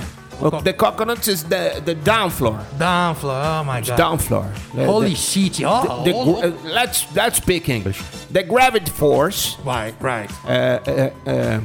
The 0.49 0.73
coconut 0.73 1.27
is 1.27 1.43
the, 1.43 1.81
the 1.85 1.95
down 1.95 2.29
floor. 2.29 2.59
Down 2.77 3.15
floor, 3.15 3.41
oh 3.43 3.63
my 3.63 3.81
god. 3.81 3.97
Down 3.97 4.17
floor. 4.17 4.51
The- 4.73 4.85
Holy 4.85 5.09
the- 5.09 5.15
shit, 5.15 5.61
oh, 5.65 6.03
the- 6.03 6.13
oh, 6.13 6.41
uh, 6.41 6.51
let's 6.65 7.05
let's 7.15 7.37
speak 7.37 7.69
English. 7.69 8.01
The 8.31 8.43
gravity 8.43 8.91
force 8.91 9.57
Right, 9.65 9.93
right. 10.01 10.29
uh, 10.45 10.79
uh, 10.85 11.09
uh, 11.29 11.59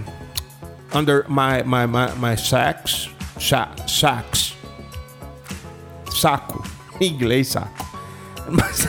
under 0.92 1.24
my 1.28 1.62
my 1.62 1.86
my, 1.86 2.14
my 2.14 2.34
sacks 2.36 3.08
sa 3.38 3.68
sacks 3.86 4.54
saco 6.10 6.62
em 7.00 7.06
inglês 7.12 7.48
saco 7.48 7.84
mas 8.48 8.86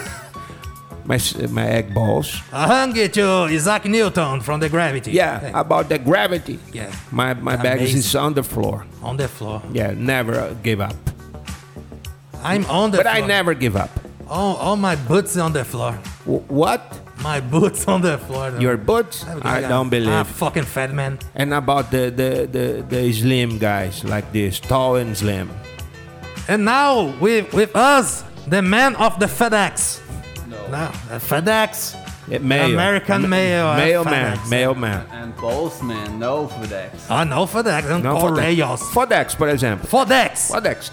my, 1.09 1.17
my 1.49 1.65
egg 1.77 1.87
balls 1.93 2.27
uh-huh, 2.53 2.57
I 2.63 2.67
hung 2.73 2.95
it 2.95 3.11
to 3.19 3.25
Isaac 3.57 3.85
Newton 3.85 4.41
from 4.41 4.59
the 4.63 4.69
gravity. 4.69 5.11
yeah 5.11 5.59
about 5.63 5.89
the 5.89 5.97
gravity 6.09 6.57
Yeah. 6.71 6.91
my 7.11 7.33
my 7.33 7.55
bag 7.57 7.81
is 7.81 8.15
on 8.15 8.33
the 8.39 8.43
floor 8.43 8.85
On 9.01 9.17
the 9.17 9.27
floor. 9.27 9.61
yeah 9.73 9.91
never 9.97 10.55
give 10.63 10.79
up 10.89 10.95
I'm 12.43 12.63
on 12.69 12.91
the 12.91 12.97
but 13.03 13.07
floor. 13.07 13.23
I 13.23 13.27
never 13.27 13.53
give 13.53 13.75
up 13.75 13.89
All, 14.29 14.55
all 14.57 14.75
my 14.77 14.95
boots 14.95 15.35
on 15.37 15.51
the 15.53 15.65
floor. 15.65 15.97
W- 16.25 16.43
what 16.47 16.81
My 17.19 17.41
boots 17.41 17.83
on 17.87 17.99
the 18.01 18.17
floor. 18.17 18.53
your 18.61 18.77
boots 18.77 19.25
I 19.43 19.59
don't 19.73 19.89
believe 19.89 20.13
I'm 20.13 20.21
a 20.21 20.33
fucking 20.43 20.63
fat 20.75 20.93
man. 20.93 21.17
and 21.35 21.53
about 21.53 21.91
the, 21.91 22.03
the 22.19 22.31
the 22.55 22.65
the 22.93 23.01
slim 23.11 23.57
guys 23.59 24.03
like 24.13 24.31
this 24.31 24.59
tall 24.59 24.95
and 25.01 25.11
slim 25.17 25.49
And 26.47 26.63
now 26.65 27.11
with 27.19 27.51
with 27.53 27.75
us, 27.75 28.23
the 28.47 28.61
man 28.61 28.95
of 28.95 29.19
the 29.19 29.27
FedEx. 29.27 29.99
No. 30.69 30.87
the 31.09 31.19
FedEx. 31.19 31.95
Yeah, 32.27 32.45
mail. 32.45 32.65
American 32.79 33.21
Ma- 33.23 33.27
mail, 33.27 33.65
uh, 33.67 33.75
Mailman. 33.75 34.31
FedEx. 34.35 34.49
Mailman. 34.49 35.01
And 35.11 35.31
Postman, 35.37 36.09
no 36.19 36.47
FedEx. 36.47 36.91
Ah, 37.09 37.25
não 37.25 37.47
FedEx, 37.47 37.89
não, 37.89 37.99
Não, 37.99 38.19
Correios. 38.19 38.81
Fodex, 38.93 39.33
por 39.35 39.47
exemplo. 39.49 39.87
FedEx. 39.87 40.47
Fodex. 40.47 40.91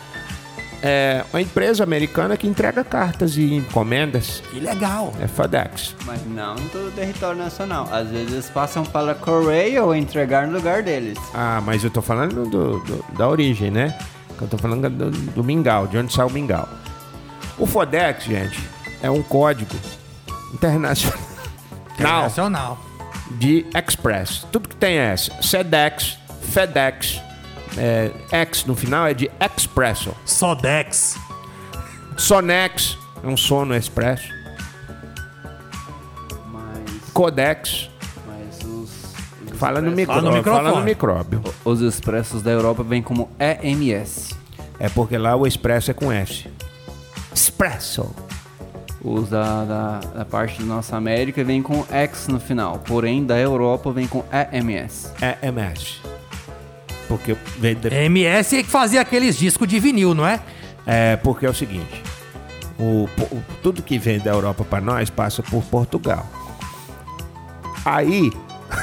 É 0.82 1.24
uma 1.32 1.40
empresa 1.40 1.82
americana 1.82 2.36
que 2.36 2.46
entrega 2.46 2.84
cartas 2.84 3.36
e 3.36 3.54
encomendas. 3.54 4.42
Que 4.50 4.60
legal. 4.60 5.12
É 5.20 5.26
Fodex. 5.26 5.94
Mas 6.04 6.24
não 6.26 6.54
em 6.56 6.68
todo 6.68 6.88
o 6.88 6.90
território 6.92 7.38
nacional. 7.38 7.88
Às 7.90 8.08
vezes 8.08 8.32
eles 8.32 8.50
passam 8.50 8.84
para 8.84 9.14
correio 9.14 9.84
ou 9.86 9.94
entregar 9.94 10.46
no 10.46 10.52
lugar 10.54 10.82
deles. 10.82 11.18
Ah, 11.34 11.60
mas 11.64 11.82
eu 11.82 11.90
tô 11.90 12.00
falando 12.02 12.44
do, 12.48 12.78
do- 12.80 13.04
da 13.16 13.26
origem, 13.28 13.70
né? 13.70 13.96
Eu 14.40 14.46
tô 14.46 14.58
falando 14.58 14.88
do, 14.90 15.10
do 15.10 15.42
mingau, 15.42 15.86
de 15.86 15.96
onde 15.96 16.12
sai 16.12 16.26
o 16.26 16.30
mingau. 16.30 16.68
O 17.58 17.66
Fodex, 17.66 18.24
gente, 18.24 18.60
é 19.06 19.10
um 19.10 19.22
código 19.22 19.74
internacional 20.52 21.18
Internacional. 21.94 22.78
de 23.30 23.64
Express. 23.74 24.46
Tudo 24.52 24.68
que 24.68 24.76
tem 24.76 24.98
S. 24.98 25.30
Sedex, 25.40 26.18
FedEx, 26.52 27.20
é, 27.78 28.10
X 28.30 28.64
no 28.64 28.74
final 28.74 29.06
é 29.06 29.14
de 29.14 29.30
Expresso. 29.40 30.14
Sodex. 30.24 31.16
Sonex, 32.16 32.96
é 33.22 33.26
um 33.26 33.36
sono 33.36 33.74
expresso. 33.76 34.28
Mas, 36.50 37.10
Codex, 37.12 37.90
mas 38.26 38.58
os, 38.64 38.90
os 39.52 39.58
fala 39.58 39.80
no, 39.82 39.90
micro, 39.90 40.14
Fala 40.14 40.30
no 40.36 40.42
fala 40.42 40.70
no 40.70 40.84
microfone. 40.84 40.84
micróbio. 40.84 41.42
Os 41.64 41.80
expressos 41.80 42.40
da 42.42 42.50
Europa 42.50 42.82
vêm 42.82 43.02
como 43.02 43.30
EMS. 43.38 44.34
É 44.78 44.88
porque 44.88 45.16
lá 45.18 45.36
o 45.36 45.46
expresso 45.46 45.90
é 45.90 45.94
com 45.94 46.10
S. 46.12 46.46
Espresso. 47.34 48.14
Os 49.08 49.28
da, 49.30 49.64
da, 49.64 50.00
da 50.00 50.24
parte 50.24 50.58
da 50.58 50.64
nossa 50.66 50.96
América 50.96 51.44
vêm 51.44 51.62
com 51.62 51.84
X 51.88 52.26
no 52.26 52.40
final. 52.40 52.78
Porém, 52.80 53.24
da 53.24 53.38
Europa 53.38 53.92
vem 53.92 54.08
com 54.08 54.24
EMS. 54.52 55.12
É 55.22 55.36
MS. 55.46 55.98
Porque 57.06 57.36
vem 57.58 57.76
de- 57.76 57.94
MS 57.94 58.56
é 58.58 58.62
que 58.64 58.68
fazia 58.68 59.00
aqueles 59.00 59.36
discos 59.38 59.68
de 59.68 59.78
vinil, 59.78 60.12
não 60.12 60.26
é? 60.26 60.40
é 60.84 61.14
porque 61.16 61.46
é 61.46 61.48
o 61.48 61.54
seguinte, 61.54 62.02
o, 62.78 63.04
o- 63.04 63.42
tudo 63.62 63.80
que 63.80 63.96
vem 63.96 64.18
da 64.18 64.32
Europa 64.32 64.64
para 64.64 64.80
nós 64.80 65.08
passa 65.08 65.40
por 65.40 65.62
Portugal. 65.62 66.26
Aí, 67.84 68.32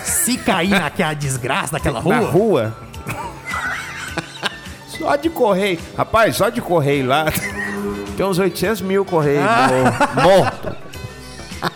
Se 0.06 0.38
cair 0.38 0.70
naquela 0.70 1.14
desgraça 1.14 1.74
daquela 1.74 2.00
rua. 2.00 2.16
na 2.16 2.22
rua, 2.30 2.78
só 4.88 5.18
de 5.18 5.30
correio, 5.30 5.80
rapaz, 5.98 6.38
só 6.38 6.48
de 6.50 6.62
correio 6.62 7.08
lá, 7.08 7.26
tem 8.16 8.26
uns 8.26 8.40
800 8.40 8.82
mil 8.82 9.04
correios 9.06 9.44
mor- 9.44 10.24
mortos. 10.24 10.74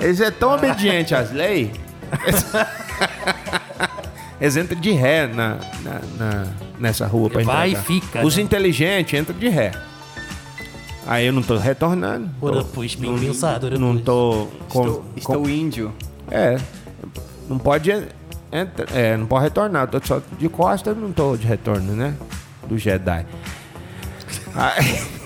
Eles 0.00 0.20
é 0.20 0.30
tão 0.30 0.54
obedientes 0.54 1.12
às 1.12 1.30
leis, 1.30 1.70
eles, 4.40 4.56
entram 4.56 4.80
de 4.80 4.92
ré 4.92 5.26
na, 5.26 5.56
na- 5.82 6.00
na- 6.18 6.46
nessa 6.78 7.06
rua 7.06 7.28
para 7.28 7.44
Vai 7.44 7.72
e 7.72 7.76
fica, 7.76 8.24
Os 8.24 8.34
né? 8.36 8.42
inteligentes 8.42 9.20
entram 9.20 9.36
de 9.38 9.48
ré. 9.50 9.72
Aí 11.06 11.26
eu 11.26 11.32
não 11.34 11.42
tô 11.42 11.58
retornando. 11.58 12.30
Ora, 12.40 12.62
Tô- 12.62 12.68
pois, 12.72 12.94
bem 12.94 13.18
pensado, 13.18 13.66
ora, 13.66 13.78
não 13.78 13.98
tô 13.98 14.48
com, 14.70 14.80
Estou, 14.86 15.02
com- 15.02 15.04
estou 15.16 15.50
índio. 15.50 15.92
é, 16.30 16.56
não 17.48 17.58
pode 17.58 17.90
en- 17.90 18.06
entra, 18.50 18.86
é, 18.98 19.16
não 19.18 19.26
pode 19.26 19.44
retornar. 19.44 19.86
Tô 19.88 20.00
só 20.02 20.22
de 20.38 20.48
costa, 20.48 20.94
não 20.94 21.12
tô 21.12 21.36
de 21.36 21.46
retorno, 21.46 21.92
né? 21.94 22.14
Do 22.66 22.78
Jedi. 22.78 23.26
Aí- 24.54 25.02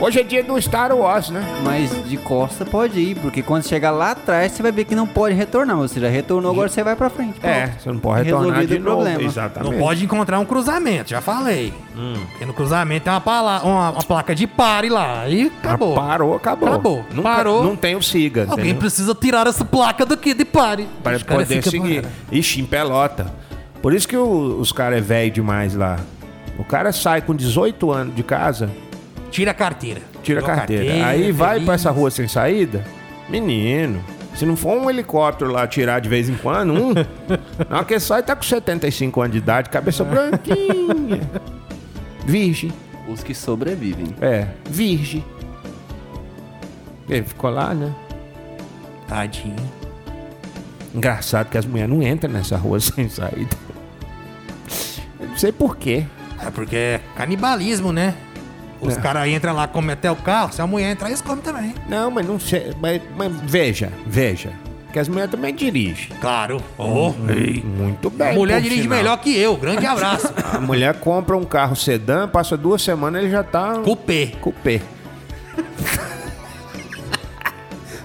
Hoje 0.00 0.20
é 0.20 0.22
dia 0.22 0.42
do 0.42 0.60
Star 0.60 0.94
Wars, 0.94 1.30
né? 1.30 1.42
Mas 1.62 1.90
de 2.06 2.16
costa 2.18 2.64
pode 2.66 3.00
ir, 3.00 3.14
porque 3.16 3.42
quando 3.42 3.66
chegar 3.66 3.90
lá 3.90 4.10
atrás 4.10 4.52
você 4.52 4.62
vai 4.62 4.70
ver 4.70 4.84
que 4.84 4.94
não 4.94 5.06
pode 5.06 5.34
retornar. 5.34 5.76
Você 5.76 5.98
já 5.98 6.08
retornou, 6.08 6.50
agora 6.52 6.68
você 6.68 6.82
vai 6.82 6.94
pra 6.94 7.08
frente. 7.08 7.38
É, 7.42 7.62
Pronto. 7.68 7.80
você 7.82 7.92
não 7.92 7.98
pode 7.98 8.24
retornar 8.24 8.46
Resolvido 8.56 8.68
de 8.70 8.76
o 8.76 8.84
novo. 8.84 8.96
problema. 9.02 9.22
Exatamente. 9.22 9.72
Não 9.72 9.78
pode 9.78 10.04
encontrar 10.04 10.38
um 10.40 10.44
cruzamento, 10.44 11.08
já 11.10 11.20
falei. 11.22 11.72
Porque 12.30 12.44
no 12.44 12.52
cruzamento 12.52 13.04
tem 13.04 13.12
uma, 13.12 13.20
pala- 13.20 13.62
uma- 13.62 13.90
uma 13.92 14.02
placa 14.02 14.34
de 14.34 14.46
pare 14.46 14.90
lá. 14.90 15.20
Aí 15.22 15.50
acabou. 15.62 15.94
Ah, 15.96 16.00
Parou, 16.00 16.34
acabou. 16.36 16.68
Acabou. 16.68 17.04
Nunca- 17.14 17.22
Parou. 17.22 17.64
Não 17.64 17.76
tem 17.76 17.96
o 17.96 18.02
siga. 18.02 18.42
Alguém 18.42 18.56
entendeu? 18.64 18.80
precisa 18.80 19.14
tirar 19.14 19.46
essa 19.46 19.64
placa 19.64 20.04
daqui 20.04 20.34
de 20.34 20.44
pare. 20.44 20.86
Para 21.02 21.16
Os 21.16 21.22
caras 21.22 21.46
poder 21.48 21.62
ficam 21.62 21.70
seguir. 21.70 22.02
parando. 22.02 22.14
Ixi, 22.30 22.60
em 22.60 22.66
pelota. 22.66 23.32
Por 23.80 23.94
isso 23.94 24.06
que 24.06 24.16
o- 24.16 24.58
os 24.60 24.70
caras 24.70 24.98
é 24.98 25.00
velho 25.00 25.30
demais 25.30 25.74
lá. 25.74 25.98
O 26.58 26.62
cara 26.64 26.92
sai 26.92 27.20
com 27.22 27.34
18 27.34 27.90
anos 27.90 28.14
de 28.14 28.22
casa, 28.22 28.70
Tira 29.34 29.50
a 29.50 29.54
carteira. 29.54 30.00
tira 30.22 30.38
a 30.38 30.42
Tirou 30.44 30.56
carteira. 30.56 31.06
Aí 31.08 31.32
vai 31.32 31.54
feliz. 31.54 31.64
pra 31.64 31.74
essa 31.74 31.90
rua 31.90 32.08
sem 32.08 32.28
saída, 32.28 32.84
menino. 33.28 34.00
Se 34.36 34.46
não 34.46 34.54
for 34.54 34.80
um 34.80 34.88
helicóptero 34.88 35.50
lá 35.50 35.66
tirar 35.66 35.98
de 35.98 36.08
vez 36.08 36.28
em 36.28 36.36
quando, 36.36 36.72
um. 36.72 36.94
na 37.68 37.78
hora 37.78 37.84
que 37.84 37.98
sai, 37.98 38.22
tá 38.22 38.36
com 38.36 38.44
75 38.44 39.20
anos 39.20 39.32
de 39.32 39.38
idade, 39.38 39.70
cabeça 39.70 40.04
branquinha. 40.04 41.20
Virgem. 42.24 42.72
Os 43.08 43.24
que 43.24 43.34
sobrevivem. 43.34 44.14
É, 44.20 44.46
virgem. 44.70 45.24
Ele 47.08 47.24
ficou 47.24 47.50
lá, 47.50 47.74
né? 47.74 47.92
Tadinho. 49.08 49.56
Engraçado 50.94 51.50
que 51.50 51.58
as 51.58 51.66
mulheres 51.66 51.90
não 51.92 52.00
entram 52.04 52.32
nessa 52.32 52.56
rua 52.56 52.78
sem 52.78 53.08
saída. 53.08 53.56
Eu 55.18 55.26
não 55.28 55.36
sei 55.36 55.50
porquê. 55.50 56.06
É 56.40 56.50
porque 56.52 56.76
é 56.76 57.00
canibalismo, 57.16 57.92
né? 57.92 58.14
Os 58.84 58.96
É. 58.96 59.00
caras 59.00 59.26
entram 59.28 59.54
lá, 59.54 59.66
comem 59.66 59.92
até 59.92 60.10
o 60.10 60.16
carro. 60.16 60.52
Se 60.52 60.60
a 60.62 60.66
mulher 60.66 60.90
entrar, 60.92 61.08
eles 61.08 61.20
comem 61.22 61.42
também. 61.42 61.74
Não, 61.88 62.10
mas 62.10 62.26
não 62.26 62.38
sei. 62.38 62.72
Mas, 62.80 63.00
mas 63.16 63.32
veja, 63.42 63.90
veja. 64.06 64.52
Que 64.92 64.98
as 65.00 65.08
mulheres 65.08 65.30
também 65.30 65.52
dirigem. 65.54 66.08
Claro. 66.20 66.62
Oh, 66.78 67.10
Muito 67.12 68.10
bem. 68.10 68.28
a 68.28 68.32
mulher 68.34 68.56
por 68.58 68.62
dirige 68.62 68.82
sinal. 68.82 68.98
melhor 68.98 69.16
que 69.16 69.36
eu. 69.36 69.56
Grande 69.56 69.84
abraço. 69.84 70.32
A 70.54 70.60
mulher 70.60 70.94
compra 71.00 71.36
um 71.36 71.44
carro 71.44 71.74
sedã, 71.74 72.28
passa 72.28 72.56
duas 72.56 72.80
semanas 72.80 73.22
ele 73.22 73.30
já 73.32 73.42
tá 73.42 73.80
Cupê. 73.80 74.32
cupê. 74.40 74.80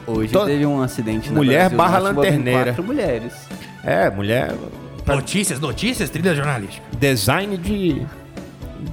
Hoje 0.07 0.33
To- 0.33 0.45
teve 0.45 0.65
um 0.65 0.81
acidente 0.81 1.29
na 1.29 1.35
Mulher 1.35 1.69
Brasil 1.69 1.77
barra 1.77 1.91
Norte 1.99 2.09
envolvendo 2.11 2.35
lanterneira. 2.37 2.63
quatro 2.65 2.83
mulheres. 2.83 3.33
É, 3.83 4.09
mulher 4.09 4.53
Notícias, 5.05 5.59
notícias, 5.59 6.09
trilha 6.09 6.33
jornalística. 6.35 6.85
design 6.97 7.57
de. 7.57 8.05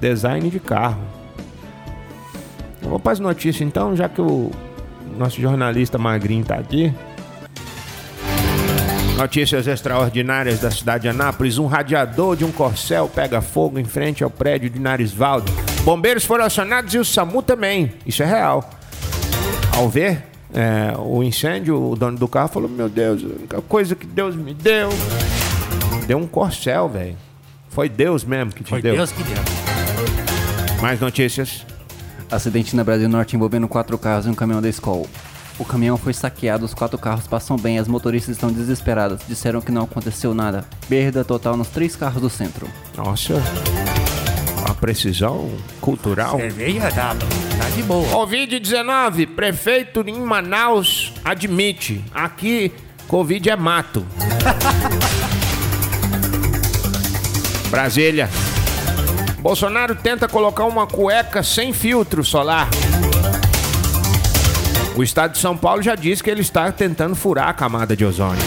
Design 0.00 0.48
de 0.50 0.58
carro. 0.60 0.98
Eu 2.86 2.90
vou 2.90 3.00
para 3.00 3.10
as 3.10 3.18
notícias 3.18 3.66
então, 3.66 3.96
já 3.96 4.08
que 4.08 4.20
o 4.20 4.52
nosso 5.18 5.40
jornalista 5.40 5.98
magrinho 5.98 6.44
tá 6.44 6.54
aqui. 6.54 6.94
Notícias 9.18 9.66
extraordinárias 9.66 10.60
da 10.60 10.70
cidade 10.70 11.02
de 11.02 11.08
Anápolis. 11.08 11.58
Um 11.58 11.66
radiador 11.66 12.36
de 12.36 12.44
um 12.44 12.52
corcel 12.52 13.10
pega 13.12 13.40
fogo 13.40 13.80
em 13.80 13.84
frente 13.84 14.22
ao 14.22 14.30
prédio 14.30 14.70
de 14.70 14.78
Narisvaldo. 14.78 15.50
Bombeiros 15.82 16.24
foram 16.24 16.44
acionados 16.44 16.94
e 16.94 16.98
o 16.98 17.04
SAMU 17.04 17.42
também. 17.42 17.92
Isso 18.06 18.22
é 18.22 18.26
real. 18.26 18.70
Ao 19.74 19.88
ver 19.88 20.22
é, 20.54 20.94
o 20.96 21.24
incêndio, 21.24 21.90
o 21.90 21.96
dono 21.96 22.16
do 22.16 22.28
carro 22.28 22.48
falou: 22.48 22.68
Meu 22.68 22.88
Deus, 22.88 23.24
a 23.24 23.26
única 23.26 23.60
coisa 23.62 23.96
que 23.96 24.06
Deus 24.06 24.36
me 24.36 24.54
deu. 24.54 24.90
Deu 26.06 26.18
um 26.18 26.26
corcel, 26.28 26.88
velho. 26.88 27.16
Foi 27.68 27.88
Deus 27.88 28.22
mesmo 28.22 28.52
que 28.52 28.62
te 28.62 28.70
Foi 28.70 28.80
deu. 28.80 28.94
Deus 28.94 29.10
que 29.10 29.24
deu. 29.24 29.42
Mais 30.80 31.00
notícias. 31.00 31.66
Acidente 32.30 32.74
na 32.74 32.82
Brasil 32.82 33.08
Norte 33.08 33.36
envolvendo 33.36 33.68
quatro 33.68 33.96
carros 33.98 34.26
e 34.26 34.28
um 34.28 34.34
caminhão 34.34 34.60
da 34.60 34.68
escola. 34.68 35.06
O 35.58 35.64
caminhão 35.64 35.96
foi 35.96 36.12
saqueado, 36.12 36.66
os 36.66 36.74
quatro 36.74 36.98
carros 36.98 37.26
passam 37.26 37.56
bem, 37.56 37.78
as 37.78 37.88
motoristas 37.88 38.36
estão 38.36 38.52
desesperadas. 38.52 39.20
Disseram 39.26 39.60
que 39.60 39.72
não 39.72 39.84
aconteceu 39.84 40.34
nada. 40.34 40.64
Perda 40.88 41.24
total 41.24 41.56
nos 41.56 41.68
três 41.68 41.96
carros 41.96 42.20
do 42.20 42.28
centro. 42.28 42.68
Nossa. 42.96 43.42
A 44.68 44.74
precisão 44.74 45.50
cultural. 45.80 46.36
Cerveja 46.36 46.90
dá, 46.90 47.14
tá 47.14 47.68
de 47.74 47.82
boa. 47.84 48.06
Covid-19, 48.08 49.34
prefeito 49.34 50.04
em 50.06 50.20
Manaus 50.20 51.14
admite. 51.24 52.04
Aqui, 52.12 52.72
Covid 53.08 53.48
é 53.48 53.56
mato. 53.56 54.04
Brasília. 57.70 58.28
Bolsonaro 59.40 59.94
tenta 59.94 60.28
colocar 60.28 60.64
uma 60.64 60.86
cueca 60.86 61.42
sem 61.42 61.72
filtro 61.72 62.24
solar. 62.24 62.68
O 64.96 65.02
estado 65.02 65.32
de 65.32 65.38
São 65.38 65.56
Paulo 65.56 65.82
já 65.82 65.94
disse 65.94 66.22
que 66.22 66.30
ele 66.30 66.40
está 66.40 66.72
tentando 66.72 67.14
furar 67.14 67.48
a 67.48 67.54
camada 67.54 67.94
de 67.94 68.04
ozônio. 68.04 68.42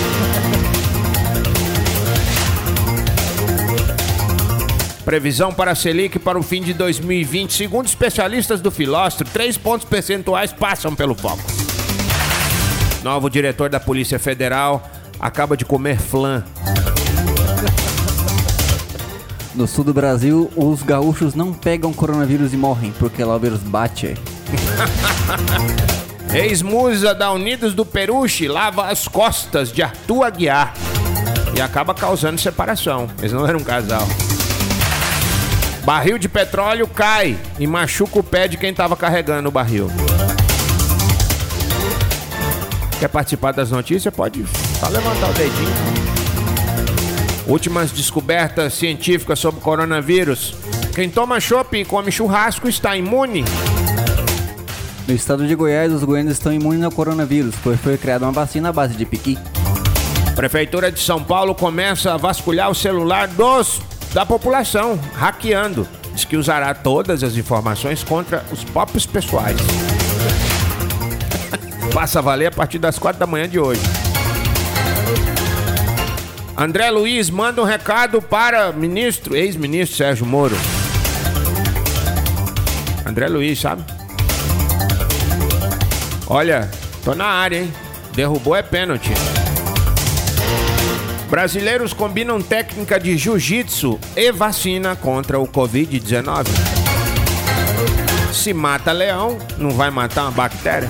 Previsão 5.06 5.52
para 5.52 5.72
a 5.72 5.76
Selic 5.76 6.20
para 6.20 6.38
o 6.38 6.44
fim 6.44 6.62
de 6.62 6.74
2020. 6.74 7.54
Segundo 7.54 7.88
especialistas 7.88 8.62
do 8.62 8.70
Filóstro, 8.70 9.28
três 9.28 9.58
pontos 9.58 9.88
percentuais 9.88 10.52
passam 10.54 10.96
pelo 10.96 11.16
foco. 11.16 11.42
Novo 13.04 13.30
diretor 13.30 13.70
da 13.70 13.80
Polícia 13.80 14.20
Federal 14.20 14.88
acaba 15.20 15.56
de 15.56 15.66
comer 15.66 15.98
flan. 16.00 16.44
No 19.60 19.68
sul 19.68 19.84
do 19.84 19.94
Brasil, 19.94 20.50
os 20.56 20.82
gaúchos 20.82 21.36
não 21.36 21.52
pegam 21.52 21.92
coronavírus 21.92 22.54
e 22.54 22.56
morrem, 22.56 22.94
porque 22.98 23.22
lá 23.22 23.36
o 23.36 23.40
vírus 23.40 23.60
bate. 23.60 24.16
Ex-musa 26.34 27.14
da 27.14 27.30
Unidos 27.34 27.74
do 27.74 27.86
Peruche 27.86 28.48
lava 28.48 28.86
as 28.86 29.06
costas 29.06 29.70
de 29.70 29.84
Arthur 29.84 30.24
Aguiar 30.24 30.74
e 31.54 31.60
acaba 31.60 31.94
causando 31.94 32.40
separação. 32.40 33.10
Eles 33.20 33.34
não 33.34 33.46
eram 33.46 33.60
um 33.60 33.64
casal. 33.66 34.08
Barril 35.84 36.18
de 36.18 36.30
petróleo 36.30 36.88
cai 36.88 37.38
e 37.60 37.68
machuca 37.68 38.18
o 38.18 38.24
pé 38.24 38.48
de 38.48 38.56
quem 38.56 38.72
estava 38.72 38.96
carregando 38.96 39.50
o 39.50 39.52
barril. 39.52 39.92
Quer 42.98 43.10
participar 43.10 43.52
das 43.52 43.72
notícias? 43.72 44.14
Pode 44.14 44.46
só 44.80 44.88
levantar 44.88 45.32
o 45.32 45.34
dedinho. 45.34 46.09
Últimas 47.50 47.92
descobertas 47.92 48.76
científicas 48.76 49.40
sobre 49.40 49.60
o 49.60 49.64
coronavírus. 49.64 50.54
Quem 50.94 51.10
toma 51.10 51.40
chopp 51.40 51.76
e 51.76 51.84
come 51.84 52.12
churrasco 52.12 52.70
está 52.70 52.96
imune. 52.96 53.44
No 55.08 55.16
estado 55.16 55.48
de 55.48 55.56
Goiás, 55.56 55.92
os 55.92 56.04
goianos 56.04 56.34
estão 56.34 56.54
imunes 56.54 56.84
ao 56.84 56.92
coronavírus, 56.92 57.56
pois 57.64 57.80
foi 57.82 57.98
criada 57.98 58.24
uma 58.24 58.32
vacina 58.32 58.70
à 58.70 58.72
base 58.72 58.94
de 58.94 59.04
piqui. 59.04 59.36
Prefeitura 60.36 60.92
de 60.92 61.00
São 61.00 61.24
Paulo 61.24 61.56
começa 61.56 62.14
a 62.14 62.18
vasculhar 62.18 62.70
o 62.70 62.76
celular 62.76 63.28
dos 63.28 63.82
da 64.14 64.24
população, 64.24 65.00
hackeando. 65.16 65.88
Diz 66.14 66.26
que 66.26 66.38
usará 66.38 66.76
todas 66.76 67.24
as 67.24 67.36
informações 67.36 68.04
contra 68.04 68.46
os 68.52 68.64
próprios 68.64 69.08
pessoais. 69.08 69.58
Passa 71.96 72.20
a 72.20 72.22
valer 72.22 72.48
a 72.48 72.52
partir 72.52 72.78
das 72.78 73.00
quatro 73.00 73.20
da 73.20 73.26
manhã 73.26 73.50
de 73.50 73.60
hoje. 73.60 73.82
André 76.60 76.92
Luiz 76.92 77.30
manda 77.30 77.62
um 77.62 77.64
recado 77.64 78.22
para 78.22 78.74
ministro, 78.74 79.34
ex-ministro 79.34 79.96
Sérgio 79.96 80.26
Moro. 80.26 80.58
André 83.06 83.30
Luiz, 83.30 83.62
sabe? 83.62 83.82
Olha, 86.28 86.70
tô 87.02 87.16
na 87.16 87.28
área, 87.28 87.62
hein? 87.62 87.74
Derrubou 88.14 88.54
é 88.54 88.62
pênalti. 88.62 89.14
Brasileiros 91.30 91.94
combinam 91.94 92.42
técnica 92.42 93.00
de 93.00 93.18
jiu-jitsu 93.18 93.98
e 94.14 94.30
vacina 94.30 94.98
contra 94.98 95.40
o 95.40 95.48
Covid-19. 95.48 96.46
Se 98.34 98.54
mata 98.54 98.92
leão, 98.92 99.38
não 99.58 99.70
vai 99.70 99.90
matar 99.90 100.24
uma 100.24 100.32
bactéria? 100.32 100.90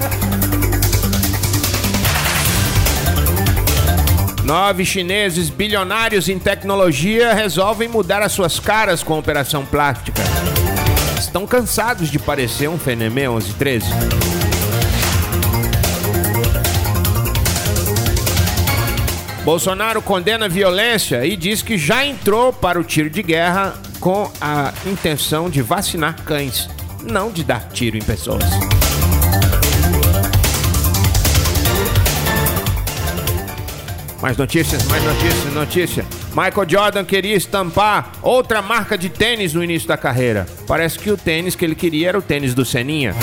Nove 4.49 4.83
chineses 4.83 5.47
bilionários 5.47 6.27
em 6.27 6.39
tecnologia 6.39 7.35
resolvem 7.35 7.87
mudar 7.87 8.23
as 8.23 8.31
suas 8.31 8.59
caras 8.59 9.03
com 9.03 9.13
a 9.13 9.19
operação 9.19 9.63
plástica. 9.63 10.23
Estão 11.19 11.45
cansados 11.45 12.09
de 12.09 12.17
parecer 12.17 12.67
um 12.67 12.75
Fenemê 12.75 13.27
1113. 13.27 13.85
Bolsonaro 19.43 20.01
condena 20.01 20.45
a 20.45 20.49
violência 20.49 21.23
e 21.27 21.37
diz 21.37 21.61
que 21.61 21.77
já 21.77 22.03
entrou 22.03 22.51
para 22.51 22.79
o 22.79 22.83
tiro 22.83 23.11
de 23.11 23.21
guerra 23.21 23.75
com 23.99 24.31
a 24.41 24.73
intenção 24.87 25.47
de 25.47 25.61
vacinar 25.61 26.23
cães, 26.23 26.67
não 27.03 27.31
de 27.31 27.43
dar 27.43 27.69
tiro 27.69 27.97
em 27.97 28.01
pessoas. 28.01 28.45
Mais 34.21 34.35
notícias, 34.35 34.85
mais 34.85 35.01
notícias, 35.03 35.53
notícia. 35.53 36.05
Michael 36.31 36.67
Jordan 36.67 37.05
queria 37.05 37.35
estampar 37.35 38.11
outra 38.21 38.61
marca 38.61 38.97
de 38.97 39.07
tênis 39.07 39.53
no 39.53 39.63
início 39.63 39.87
da 39.87 39.95
carreira. 39.95 40.45
Parece 40.67 40.99
que 40.99 41.09
o 41.09 41.15
tênis 41.15 41.55
que 41.55 41.63
ele 41.63 41.75
queria 41.75 42.09
era 42.09 42.19
o 42.19 42.21
tênis 42.21 42.53
do 42.53 42.65
Seninha. 42.65 43.15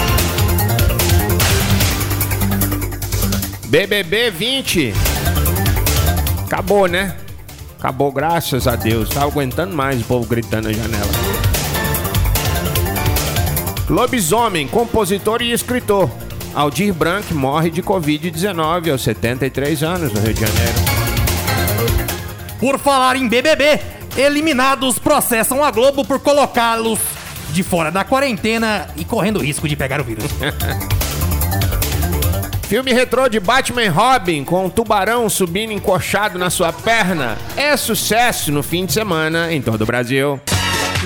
BBB 3.67 4.31
20. 4.31 4.95
Acabou, 6.47 6.87
né? 6.87 7.15
Acabou, 7.79 8.11
graças 8.11 8.67
a 8.67 8.75
Deus. 8.75 9.11
Tá 9.11 9.23
aguentando 9.23 9.77
mais 9.77 10.01
o 10.01 10.05
povo 10.05 10.27
gritando 10.27 10.69
na 10.69 10.73
janela. 10.73 11.11
Lobisomem, 13.89 14.67
compositor 14.67 15.43
e 15.43 15.53
escritor. 15.53 16.11
Aldir 16.57 16.95
Blanc 16.95 17.35
morre 17.35 17.69
de 17.69 17.83
Covid-19 17.83 18.91
aos 18.91 19.03
73 19.03 19.83
anos 19.83 20.11
no 20.11 20.21
Rio 20.21 20.33
de 20.33 20.41
Janeiro. 20.41 20.73
Por 22.59 22.79
falar 22.79 23.15
em 23.15 23.29
BBB, 23.29 23.79
eliminados 24.17 24.99
processam 24.99 25.63
a 25.63 25.71
Globo 25.71 26.03
por 26.03 26.19
colocá-los 26.19 26.99
de 27.51 27.63
fora 27.63 27.93
da 27.93 28.05
quarentena 28.05 28.89
e 28.97 29.05
correndo 29.05 29.39
risco 29.39 29.69
de 29.69 29.77
pegar 29.77 30.01
o 30.01 30.05
vírus. 30.05 30.25
Filme 32.67 32.91
retrô 32.91 33.29
de 33.29 33.39
Batman 33.39 33.91
Robin 33.91 34.43
com 34.43 34.65
um 34.65 34.71
tubarão 34.71 35.29
subindo 35.29 35.75
encoxado 35.75 36.39
na 36.39 36.49
sua 36.49 36.73
perna 36.73 37.37
é 37.55 37.77
sucesso 37.77 38.51
no 38.51 38.63
fim 38.63 38.87
de 38.87 38.95
semana 38.95 39.53
em 39.53 39.61
todo 39.61 39.83
o 39.83 39.87
Brasil. 39.87 40.41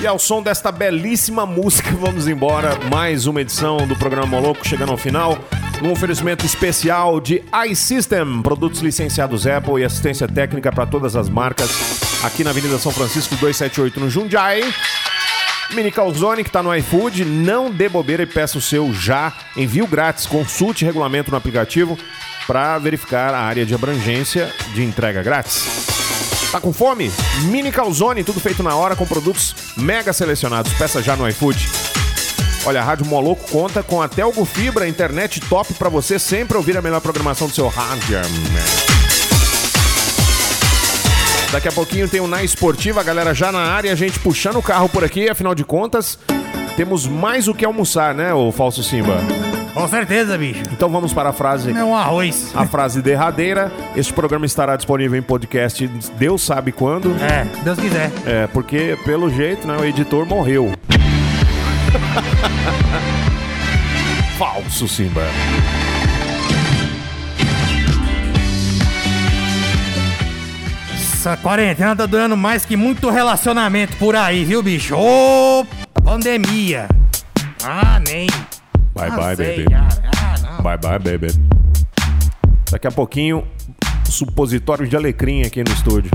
E 0.00 0.06
ao 0.06 0.18
som 0.18 0.42
desta 0.42 0.72
belíssima 0.72 1.44
música, 1.44 1.90
vamos 1.92 2.26
embora. 2.26 2.74
Mais 2.90 3.26
uma 3.26 3.42
edição 3.42 3.86
do 3.86 3.94
programa 3.94 4.26
Moloco 4.26 4.66
chegando 4.66 4.92
ao 4.92 4.96
final. 4.96 5.38
Um 5.82 5.92
oferecimento 5.92 6.46
especial 6.46 7.20
de 7.20 7.42
iSystem, 7.68 8.40
produtos 8.40 8.80
licenciados 8.80 9.46
Apple 9.46 9.82
e 9.82 9.84
assistência 9.84 10.26
técnica 10.26 10.72
para 10.72 10.86
todas 10.86 11.16
as 11.16 11.28
marcas. 11.28 11.68
Aqui 12.24 12.42
na 12.42 12.48
Avenida 12.48 12.78
São 12.78 12.90
Francisco 12.90 13.36
278 13.36 14.00
no 14.00 14.08
Jundiaí. 14.08 14.72
Mini 15.74 15.92
Calzone, 15.92 16.42
que 16.42 16.48
está 16.48 16.62
no 16.62 16.74
iFood, 16.74 17.26
não 17.26 17.70
dê 17.70 17.86
bobeira 17.86 18.22
e 18.22 18.26
peça 18.26 18.56
o 18.56 18.60
seu 18.60 18.94
já. 18.94 19.34
Envio 19.54 19.86
grátis, 19.86 20.24
consulte 20.24 20.82
regulamento 20.82 21.30
no 21.30 21.36
aplicativo 21.36 21.98
para 22.46 22.78
verificar 22.78 23.34
a 23.34 23.40
área 23.40 23.66
de 23.66 23.74
abrangência 23.74 24.50
de 24.72 24.82
entrega 24.82 25.22
grátis. 25.22 26.09
Tá 26.52 26.60
com 26.60 26.72
fome? 26.72 27.12
Mini 27.44 27.70
Calzone, 27.70 28.24
tudo 28.24 28.40
feito 28.40 28.60
na 28.60 28.74
hora 28.74 28.96
com 28.96 29.06
produtos 29.06 29.54
mega 29.76 30.12
selecionados. 30.12 30.72
Peça 30.72 31.00
já 31.00 31.14
no 31.14 31.28
iFood. 31.28 31.68
Olha, 32.66 32.80
a 32.80 32.84
Rádio 32.84 33.06
Moloco 33.06 33.48
conta 33.50 33.84
com 33.84 34.02
a 34.02 34.08
Telgo 34.08 34.44
Fibra, 34.44 34.88
internet 34.88 35.40
top 35.40 35.72
para 35.74 35.88
você 35.88 36.18
sempre 36.18 36.56
ouvir 36.56 36.76
a 36.76 36.82
melhor 36.82 37.00
programação 37.00 37.46
do 37.46 37.54
seu 37.54 37.68
rádio. 37.68 38.20
Daqui 41.52 41.68
a 41.68 41.72
pouquinho 41.72 42.08
tem 42.08 42.20
o 42.20 42.26
Na 42.26 42.42
Esportiva, 42.42 43.00
a 43.00 43.04
galera 43.04 43.32
já 43.32 43.50
na 43.50 43.60
área, 43.60 43.92
a 43.92 43.96
gente 43.96 44.18
puxando 44.18 44.56
o 44.56 44.62
carro 44.62 44.88
por 44.88 45.04
aqui, 45.04 45.28
afinal 45.28 45.54
de 45.54 45.64
contas, 45.64 46.18
temos 46.76 47.06
mais 47.06 47.48
o 47.48 47.54
que 47.54 47.64
almoçar, 47.64 48.14
né, 48.14 48.32
o 48.34 48.52
Falso 48.52 48.82
Simba? 48.82 49.20
Com 49.74 49.88
certeza, 49.88 50.36
bicho. 50.36 50.62
Então 50.72 50.88
vamos 50.88 51.12
para 51.12 51.30
a 51.30 51.32
frase. 51.32 51.70
É 51.70 51.84
um 51.84 51.94
arroz. 51.94 52.50
A 52.54 52.66
frase 52.66 53.00
derradeira. 53.00 53.70
Este 53.94 54.12
programa 54.12 54.46
estará 54.46 54.76
disponível 54.76 55.18
em 55.18 55.22
podcast, 55.22 55.86
Deus 56.18 56.42
sabe 56.42 56.72
quando. 56.72 57.14
É, 57.22 57.44
Deus 57.62 57.78
quiser. 57.78 58.10
É, 58.26 58.46
porque 58.48 58.98
pelo 59.04 59.30
jeito, 59.30 59.66
né, 59.66 59.76
o 59.76 59.84
editor 59.84 60.26
morreu. 60.26 60.72
Falso 64.38 64.88
Simba. 64.88 65.22
Essa 70.94 71.36
quarentena 71.36 71.94
tá 71.94 72.06
durando 72.06 72.34
mais 72.34 72.64
que 72.64 72.76
muito 72.76 73.10
relacionamento 73.10 73.94
por 73.98 74.16
aí, 74.16 74.42
viu, 74.42 74.62
bicho? 74.62 74.96
Ô, 74.96 75.66
pandemia. 76.02 76.88
Ah, 77.62 78.00
nem. 78.08 78.26
Bye 78.94 79.08
Ah, 79.10 79.16
bye, 79.16 79.36
baby. 79.36 79.64
Ah. 79.74 80.62
Bye 80.62 80.76
bye, 80.78 80.98
baby. 80.98 81.28
Daqui 82.70 82.86
a 82.86 82.90
pouquinho, 82.90 83.44
supositório 84.04 84.86
de 84.88 84.96
alecrim 84.96 85.42
aqui 85.42 85.62
no 85.64 85.72
estúdio. 85.72 86.10